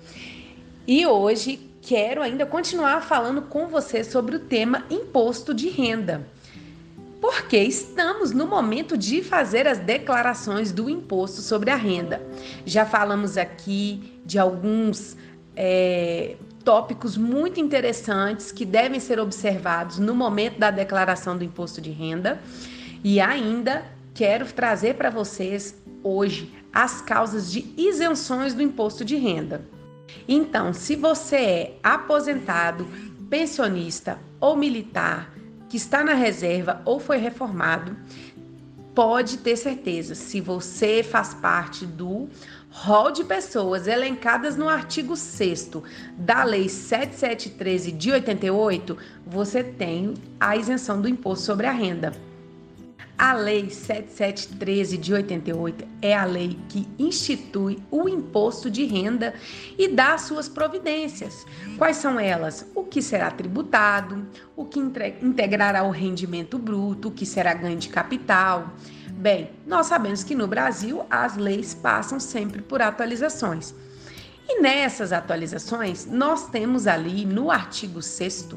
E 0.86 1.06
hoje 1.06 1.58
quero 1.80 2.20
ainda 2.20 2.44
continuar 2.44 3.00
falando 3.00 3.40
com 3.40 3.66
você 3.68 4.04
sobre 4.04 4.36
o 4.36 4.40
tema 4.40 4.84
imposto 4.90 5.54
de 5.54 5.70
renda 5.70 6.26
porque 7.20 7.56
estamos 7.58 8.32
no 8.32 8.46
momento 8.46 8.96
de 8.96 9.22
fazer 9.22 9.66
as 9.66 9.78
declarações 9.78 10.70
do 10.72 10.88
imposto 10.88 11.40
sobre 11.40 11.70
a 11.70 11.76
renda. 11.76 12.22
Já 12.64 12.86
falamos 12.86 13.36
aqui 13.36 14.20
de 14.24 14.38
alguns 14.38 15.16
é, 15.56 16.36
tópicos 16.64 17.16
muito 17.16 17.58
interessantes 17.58 18.52
que 18.52 18.64
devem 18.64 19.00
ser 19.00 19.18
observados 19.18 19.98
no 19.98 20.14
momento 20.14 20.58
da 20.58 20.70
declaração 20.70 21.36
do 21.36 21.42
imposto 21.42 21.80
de 21.80 21.90
renda 21.90 22.40
e 23.02 23.20
ainda 23.20 23.84
quero 24.14 24.46
trazer 24.52 24.94
para 24.94 25.10
vocês 25.10 25.74
hoje 26.02 26.52
as 26.72 27.00
causas 27.00 27.50
de 27.50 27.72
isenções 27.76 28.54
do 28.54 28.62
imposto 28.62 29.04
de 29.04 29.16
renda. 29.16 29.64
Então, 30.28 30.72
se 30.72 30.94
você 30.94 31.36
é 31.36 31.78
aposentado, 31.82 32.86
pensionista 33.28 34.18
ou 34.40 34.56
militar, 34.56 35.37
que 35.68 35.76
está 35.76 36.02
na 36.02 36.14
reserva 36.14 36.80
ou 36.84 36.98
foi 36.98 37.18
reformado, 37.18 37.96
pode 38.94 39.38
ter 39.38 39.56
certeza, 39.56 40.14
se 40.14 40.40
você 40.40 41.02
faz 41.02 41.34
parte 41.34 41.86
do 41.86 42.28
rol 42.70 43.10
de 43.10 43.24
pessoas 43.24 43.86
elencadas 43.86 44.56
no 44.56 44.68
artigo 44.68 45.16
6 45.16 45.70
da 46.16 46.42
Lei 46.42 46.68
7713 46.68 47.92
de 47.92 48.10
88, 48.10 48.98
você 49.26 49.62
tem 49.62 50.14
a 50.40 50.56
isenção 50.56 51.00
do 51.00 51.08
imposto 51.08 51.44
sobre 51.44 51.66
a 51.66 51.72
renda. 51.72 52.12
A 53.18 53.32
Lei 53.32 53.68
7713 53.68 54.96
de 54.96 55.12
88 55.12 55.84
é 56.00 56.16
a 56.16 56.24
lei 56.24 56.56
que 56.68 56.86
institui 56.96 57.82
o 57.90 58.08
imposto 58.08 58.70
de 58.70 58.84
renda 58.84 59.34
e 59.76 59.88
dá 59.88 60.16
suas 60.16 60.48
providências. 60.48 61.44
Quais 61.76 61.96
são 61.96 62.20
elas? 62.20 62.64
O 62.76 62.84
que 62.84 63.02
será 63.02 63.28
tributado, 63.28 64.24
o 64.54 64.64
que 64.64 64.78
integrará 64.78 65.82
o 65.82 65.90
rendimento 65.90 66.60
bruto, 66.60 67.08
o 67.08 67.10
que 67.10 67.26
será 67.26 67.52
ganho 67.54 67.76
de 67.76 67.88
capital. 67.88 68.72
Bem, 69.10 69.50
nós 69.66 69.86
sabemos 69.86 70.22
que 70.22 70.36
no 70.36 70.46
Brasil 70.46 71.04
as 71.10 71.36
leis 71.36 71.74
passam 71.74 72.20
sempre 72.20 72.62
por 72.62 72.80
atualizações. 72.80 73.74
E 74.48 74.60
nessas 74.60 75.12
atualizações, 75.12 76.06
nós 76.06 76.48
temos 76.50 76.86
ali 76.86 77.26
no 77.26 77.50
artigo 77.50 78.00
6, 78.00 78.50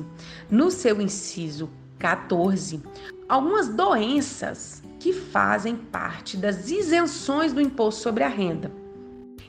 no 0.51 0.69
seu 0.69 1.01
inciso 1.01 1.67
14, 1.97 2.81
algumas 3.31 3.69
doenças 3.69 4.83
que 4.99 5.13
fazem 5.13 5.73
parte 5.73 6.35
das 6.35 6.69
isenções 6.69 7.53
do 7.53 7.61
imposto 7.61 8.01
sobre 8.01 8.25
a 8.25 8.27
renda. 8.27 8.69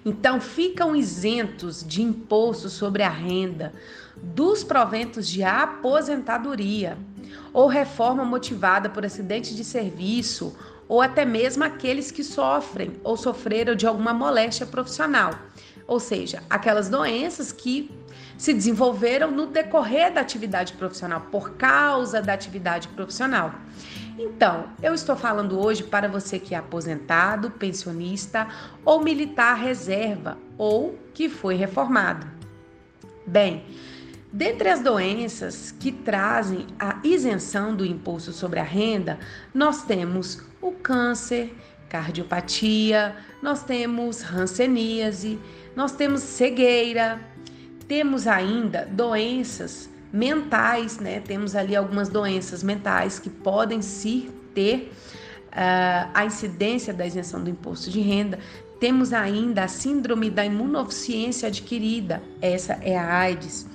Então, 0.04 0.40
ficam 0.40 0.94
isentos 0.94 1.84
de 1.84 2.00
imposto 2.00 2.68
sobre 2.68 3.02
a 3.02 3.08
renda 3.08 3.72
dos 4.16 4.62
proventos 4.62 5.26
de 5.26 5.42
aposentadoria 5.42 6.96
ou 7.52 7.66
reforma 7.66 8.24
motivada 8.24 8.88
por 8.88 9.04
acidente 9.04 9.52
de 9.52 9.64
serviço 9.64 10.56
ou 10.88 11.02
até 11.02 11.24
mesmo 11.24 11.64
aqueles 11.64 12.12
que 12.12 12.22
sofrem 12.22 12.92
ou 13.02 13.16
sofreram 13.16 13.74
de 13.74 13.84
alguma 13.84 14.14
moléstia 14.14 14.64
profissional, 14.64 15.34
ou 15.88 15.98
seja, 15.98 16.40
aquelas 16.48 16.88
doenças 16.88 17.50
que 17.50 17.90
se 18.36 18.52
desenvolveram 18.52 19.30
no 19.30 19.46
decorrer 19.46 20.12
da 20.12 20.20
atividade 20.20 20.72
profissional, 20.74 21.20
por 21.30 21.52
causa 21.52 22.20
da 22.20 22.32
atividade 22.32 22.88
profissional. 22.88 23.54
Então, 24.18 24.66
eu 24.82 24.94
estou 24.94 25.16
falando 25.16 25.58
hoje 25.58 25.82
para 25.82 26.08
você 26.08 26.38
que 26.38 26.54
é 26.54 26.58
aposentado, 26.58 27.50
pensionista 27.50 28.46
ou 28.84 29.02
militar 29.02 29.54
reserva 29.54 30.36
ou 30.58 30.98
que 31.14 31.28
foi 31.28 31.54
reformado. 31.54 32.26
Bem, 33.26 33.64
dentre 34.32 34.68
as 34.68 34.80
doenças 34.80 35.72
que 35.72 35.90
trazem 35.90 36.66
a 36.78 36.98
isenção 37.02 37.74
do 37.74 37.86
imposto 37.86 38.32
sobre 38.32 38.60
a 38.60 38.64
renda, 38.64 39.18
nós 39.54 39.84
temos 39.84 40.42
o 40.60 40.72
câncer, 40.72 41.54
cardiopatia, 41.88 43.16
nós 43.42 43.62
temos 43.62 44.22
hanseníase, 44.22 45.38
nós 45.74 45.92
temos 45.92 46.20
cegueira, 46.22 47.20
temos 47.82 48.26
ainda 48.26 48.86
doenças 48.90 49.88
mentais, 50.12 50.98
né? 50.98 51.20
Temos 51.20 51.56
ali 51.56 51.74
algumas 51.74 52.08
doenças 52.08 52.62
mentais 52.62 53.18
que 53.18 53.30
podem 53.30 53.80
se 53.80 54.30
ter 54.54 54.92
uh, 55.48 56.10
a 56.12 56.24
incidência 56.24 56.92
da 56.92 57.06
isenção 57.06 57.42
do 57.42 57.48
imposto 57.50 57.90
de 57.90 58.00
renda. 58.00 58.38
Temos 58.78 59.12
ainda 59.12 59.64
a 59.64 59.68
síndrome 59.68 60.28
da 60.28 60.44
imunodeficiência 60.44 61.48
adquirida, 61.48 62.22
essa 62.40 62.74
é 62.82 62.98
a 62.98 63.20
AIDS. 63.20 63.66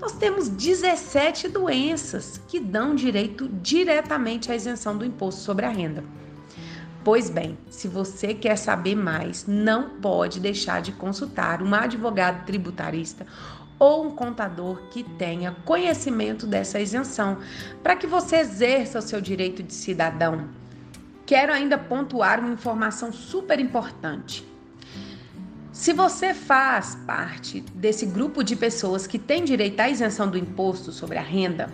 Nós 0.00 0.12
temos 0.12 0.48
17 0.48 1.48
doenças 1.48 2.40
que 2.48 2.60
dão 2.60 2.94
direito 2.94 3.48
diretamente 3.48 4.50
à 4.50 4.56
isenção 4.56 4.96
do 4.96 5.04
imposto 5.04 5.40
sobre 5.40 5.66
a 5.66 5.70
renda. 5.70 6.04
Pois 7.04 7.30
bem, 7.30 7.56
se 7.70 7.88
você 7.88 8.34
quer 8.34 8.56
saber 8.56 8.94
mais, 8.94 9.46
não 9.46 10.00
pode 10.00 10.40
deixar 10.40 10.82
de 10.82 10.92
consultar 10.92 11.62
um 11.62 11.74
advogado 11.74 12.44
tributarista 12.44 13.26
ou 13.78 14.06
um 14.06 14.10
contador 14.10 14.88
que 14.90 15.04
tenha 15.04 15.56
conhecimento 15.64 16.46
dessa 16.46 16.80
isenção, 16.80 17.38
para 17.82 17.94
que 17.94 18.06
você 18.06 18.36
exerça 18.36 18.98
o 18.98 19.02
seu 19.02 19.20
direito 19.20 19.62
de 19.62 19.72
cidadão. 19.72 20.48
Quero 21.24 21.52
ainda 21.52 21.78
pontuar 21.78 22.40
uma 22.40 22.52
informação 22.52 23.12
super 23.12 23.60
importante. 23.60 24.46
Se 25.70 25.92
você 25.92 26.34
faz 26.34 26.96
parte 27.06 27.60
desse 27.72 28.04
grupo 28.04 28.42
de 28.42 28.56
pessoas 28.56 29.06
que 29.06 29.18
tem 29.18 29.44
direito 29.44 29.78
à 29.78 29.88
isenção 29.88 30.28
do 30.28 30.36
imposto 30.36 30.90
sobre 30.90 31.18
a 31.18 31.22
renda, 31.22 31.70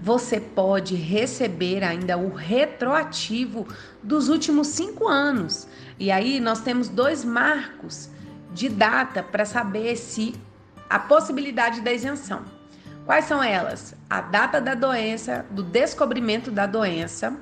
você 0.00 0.40
pode 0.40 0.94
receber 0.94 1.84
ainda 1.84 2.16
o 2.16 2.32
retroativo 2.32 3.66
dos 4.08 4.30
últimos 4.30 4.68
cinco 4.68 5.06
anos. 5.06 5.68
E 5.98 6.10
aí 6.10 6.40
nós 6.40 6.62
temos 6.62 6.88
dois 6.88 7.24
marcos 7.24 8.08
de 8.54 8.70
data 8.70 9.22
para 9.22 9.44
saber 9.44 9.96
se 9.96 10.34
a 10.88 10.98
possibilidade 10.98 11.82
da 11.82 11.92
isenção. 11.92 12.42
Quais 13.04 13.26
são 13.26 13.42
elas? 13.42 13.94
A 14.08 14.22
data 14.22 14.60
da 14.60 14.74
doença, 14.74 15.44
do 15.50 15.62
descobrimento 15.62 16.50
da 16.50 16.66
doença 16.66 17.36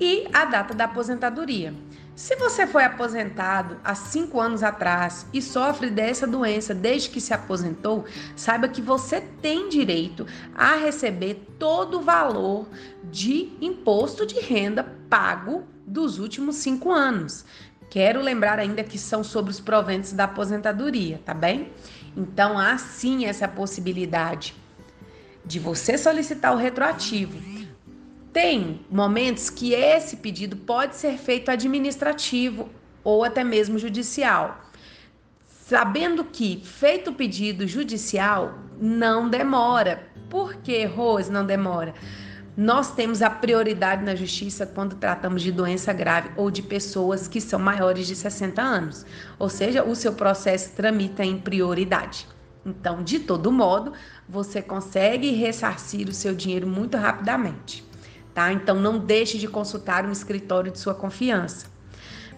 e 0.00 0.26
a 0.32 0.44
data 0.44 0.74
da 0.74 0.84
aposentadoria. 0.84 1.72
Se 2.14 2.36
você 2.36 2.66
foi 2.66 2.84
aposentado 2.84 3.78
há 3.82 3.94
cinco 3.94 4.40
anos 4.40 4.62
atrás 4.62 5.26
e 5.32 5.40
sofre 5.40 5.88
dessa 5.88 6.26
doença 6.26 6.74
desde 6.74 7.08
que 7.08 7.20
se 7.20 7.32
aposentou, 7.32 8.04
saiba 8.36 8.68
que 8.68 8.82
você 8.82 9.20
tem 9.20 9.68
direito 9.68 10.26
a 10.54 10.76
receber 10.76 11.46
todo 11.58 11.98
o 11.98 12.02
valor 12.02 12.68
de 13.04 13.52
imposto 13.60 14.26
de 14.26 14.38
renda 14.40 14.84
pago 15.08 15.64
dos 15.86 16.18
últimos 16.18 16.56
cinco 16.56 16.90
anos. 16.90 17.44
Quero 17.88 18.20
lembrar 18.20 18.58
ainda 18.58 18.84
que 18.84 18.98
são 18.98 19.24
sobre 19.24 19.50
os 19.50 19.60
proventos 19.60 20.12
da 20.12 20.24
aposentadoria, 20.24 21.20
tá 21.24 21.34
bem? 21.34 21.72
Então 22.16 22.58
há 22.58 22.76
sim 22.76 23.24
essa 23.24 23.48
possibilidade 23.48 24.54
de 25.44 25.58
você 25.58 25.96
solicitar 25.96 26.52
o 26.52 26.56
retroativo 26.56 27.59
tem 28.32 28.80
momentos 28.88 29.50
que 29.50 29.72
esse 29.72 30.16
pedido 30.16 30.56
pode 30.56 30.94
ser 30.94 31.18
feito 31.18 31.50
administrativo 31.50 32.68
ou 33.02 33.24
até 33.24 33.42
mesmo 33.42 33.78
judicial. 33.78 34.60
Sabendo 35.46 36.24
que 36.24 36.62
feito 36.64 37.10
o 37.10 37.14
pedido 37.14 37.66
judicial 37.66 38.54
não 38.80 39.28
demora. 39.28 40.08
Por 40.28 40.56
que, 40.56 40.84
Rose, 40.84 41.30
não 41.30 41.44
demora? 41.44 41.92
Nós 42.56 42.94
temos 42.94 43.22
a 43.22 43.30
prioridade 43.30 44.04
na 44.04 44.14
justiça 44.14 44.66
quando 44.66 44.96
tratamos 44.96 45.42
de 45.42 45.50
doença 45.50 45.92
grave 45.92 46.30
ou 46.36 46.50
de 46.50 46.62
pessoas 46.62 47.26
que 47.26 47.40
são 47.40 47.58
maiores 47.58 48.06
de 48.06 48.14
60 48.14 48.60
anos. 48.62 49.06
Ou 49.38 49.48
seja, 49.48 49.82
o 49.82 49.94
seu 49.96 50.12
processo 50.12 50.72
tramita 50.72 51.24
em 51.24 51.38
prioridade. 51.38 52.28
Então, 52.64 53.02
de 53.02 53.20
todo 53.20 53.50
modo, 53.50 53.92
você 54.28 54.60
consegue 54.60 55.30
ressarcir 55.30 56.08
o 56.08 56.12
seu 56.12 56.34
dinheiro 56.34 56.66
muito 56.66 56.96
rapidamente 56.96 57.89
tá? 58.34 58.52
Então 58.52 58.76
não 58.76 58.98
deixe 58.98 59.38
de 59.38 59.48
consultar 59.48 60.06
um 60.06 60.12
escritório 60.12 60.72
de 60.72 60.78
sua 60.78 60.94
confiança. 60.94 61.66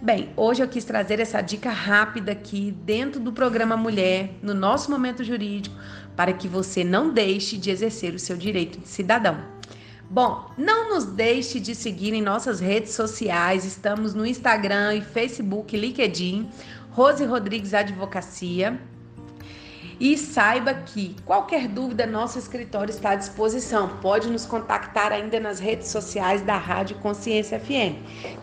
Bem, 0.00 0.30
hoje 0.36 0.62
eu 0.62 0.68
quis 0.68 0.84
trazer 0.84 1.20
essa 1.20 1.40
dica 1.40 1.70
rápida 1.70 2.32
aqui 2.32 2.72
dentro 2.84 3.20
do 3.20 3.32
programa 3.32 3.76
Mulher, 3.76 4.34
no 4.42 4.52
nosso 4.52 4.90
momento 4.90 5.22
jurídico, 5.22 5.76
para 6.16 6.32
que 6.32 6.48
você 6.48 6.82
não 6.82 7.14
deixe 7.14 7.56
de 7.56 7.70
exercer 7.70 8.12
o 8.12 8.18
seu 8.18 8.36
direito 8.36 8.80
de 8.80 8.88
cidadão. 8.88 9.38
Bom, 10.10 10.50
não 10.58 10.92
nos 10.92 11.04
deixe 11.06 11.60
de 11.60 11.74
seguir 11.74 12.12
em 12.12 12.20
nossas 12.20 12.58
redes 12.58 12.92
sociais, 12.94 13.64
estamos 13.64 14.12
no 14.12 14.26
Instagram 14.26 14.96
e 14.96 15.00
Facebook, 15.00 15.76
LinkedIn, 15.76 16.50
Rose 16.90 17.24
Rodrigues 17.24 17.72
Advocacia. 17.72 18.78
E 20.02 20.18
saiba 20.18 20.74
que 20.74 21.14
qualquer 21.24 21.68
dúvida, 21.68 22.04
nosso 22.04 22.36
escritório 22.36 22.90
está 22.90 23.10
à 23.10 23.14
disposição. 23.14 23.88
Pode 24.00 24.28
nos 24.28 24.44
contactar 24.44 25.12
ainda 25.12 25.38
nas 25.38 25.60
redes 25.60 25.86
sociais 25.92 26.42
da 26.42 26.56
Rádio 26.56 26.96
Consciência 26.96 27.60
FM. 27.60 28.02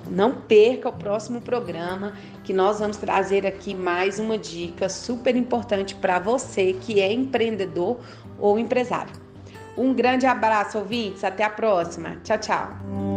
Não 0.10 0.34
perca 0.36 0.88
o 0.88 0.94
próximo 0.94 1.42
programa, 1.42 2.14
que 2.46 2.54
nós 2.54 2.80
vamos 2.80 2.96
trazer 2.96 3.46
aqui 3.46 3.76
mais 3.76 4.20
uma 4.20 4.38
dica 4.38 4.88
super 4.88 5.36
importante 5.36 5.96
para 5.96 6.18
você 6.18 6.72
que 6.80 7.02
é 7.02 7.12
empreendedor 7.12 8.00
ou 8.40 8.58
empresário. 8.58 9.12
Um 9.78 9.94
grande 9.94 10.26
abraço, 10.26 10.78
ouvintes. 10.78 11.26
Até 11.26 11.44
a 11.44 11.50
próxima. 11.50 12.16
Tchau, 12.24 12.38
tchau. 12.38 13.09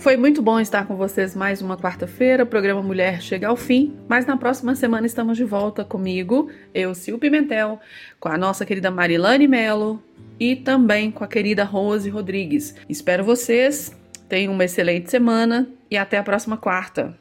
Foi 0.00 0.16
muito 0.16 0.40
bom 0.40 0.58
estar 0.58 0.86
com 0.86 0.96
vocês 0.96 1.36
mais 1.36 1.60
uma 1.60 1.76
quarta-feira. 1.76 2.44
O 2.44 2.46
programa 2.46 2.82
Mulher 2.82 3.20
chega 3.20 3.48
ao 3.48 3.56
fim, 3.56 3.94
mas 4.08 4.24
na 4.24 4.34
próxima 4.34 4.74
semana 4.74 5.06
estamos 5.06 5.36
de 5.36 5.44
volta 5.44 5.84
comigo, 5.84 6.50
eu, 6.72 6.94
Sil 6.96 7.20
Pimentel, 7.20 7.78
com 8.18 8.30
a 8.30 8.38
nossa 8.38 8.64
querida 8.64 8.90
Marilane 8.90 9.46
Melo 9.46 10.02
e 10.40 10.56
também 10.56 11.10
com 11.10 11.22
a 11.22 11.28
querida 11.28 11.64
Rose 11.64 12.08
Rodrigues. 12.08 12.74
Espero 12.88 13.22
vocês, 13.22 13.94
tenham 14.26 14.54
uma 14.54 14.64
excelente 14.64 15.10
semana 15.10 15.68
e 15.90 15.98
até 15.98 16.16
a 16.16 16.22
próxima 16.22 16.56
quarta. 16.56 17.14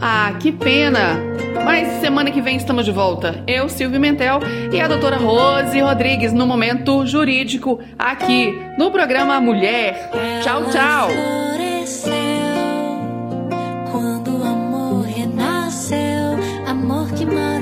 Ah, 0.00 0.34
que 0.40 0.52
pena! 0.52 1.18
Mas 1.64 2.00
semana 2.00 2.30
que 2.30 2.42
vem 2.42 2.56
estamos 2.56 2.84
de 2.84 2.92
volta. 2.92 3.42
Eu, 3.46 3.68
Silvio 3.68 4.00
Mentel 4.00 4.40
e 4.72 4.80
a 4.80 4.88
doutora 4.88 5.16
Rose 5.16 5.80
Rodrigues 5.80 6.32
no 6.32 6.46
Momento 6.46 7.06
Jurídico, 7.06 7.80
aqui 7.98 8.52
no 8.78 8.90
programa 8.90 9.40
Mulher. 9.40 10.10
Tchau, 10.42 10.64
tchau! 10.70 11.08
Quando 13.90 14.38
o 14.38 14.44
amor 14.44 15.06
renasceu, 15.06 16.38
amor 16.66 17.10
que 17.12 17.24
dentro 17.24 17.53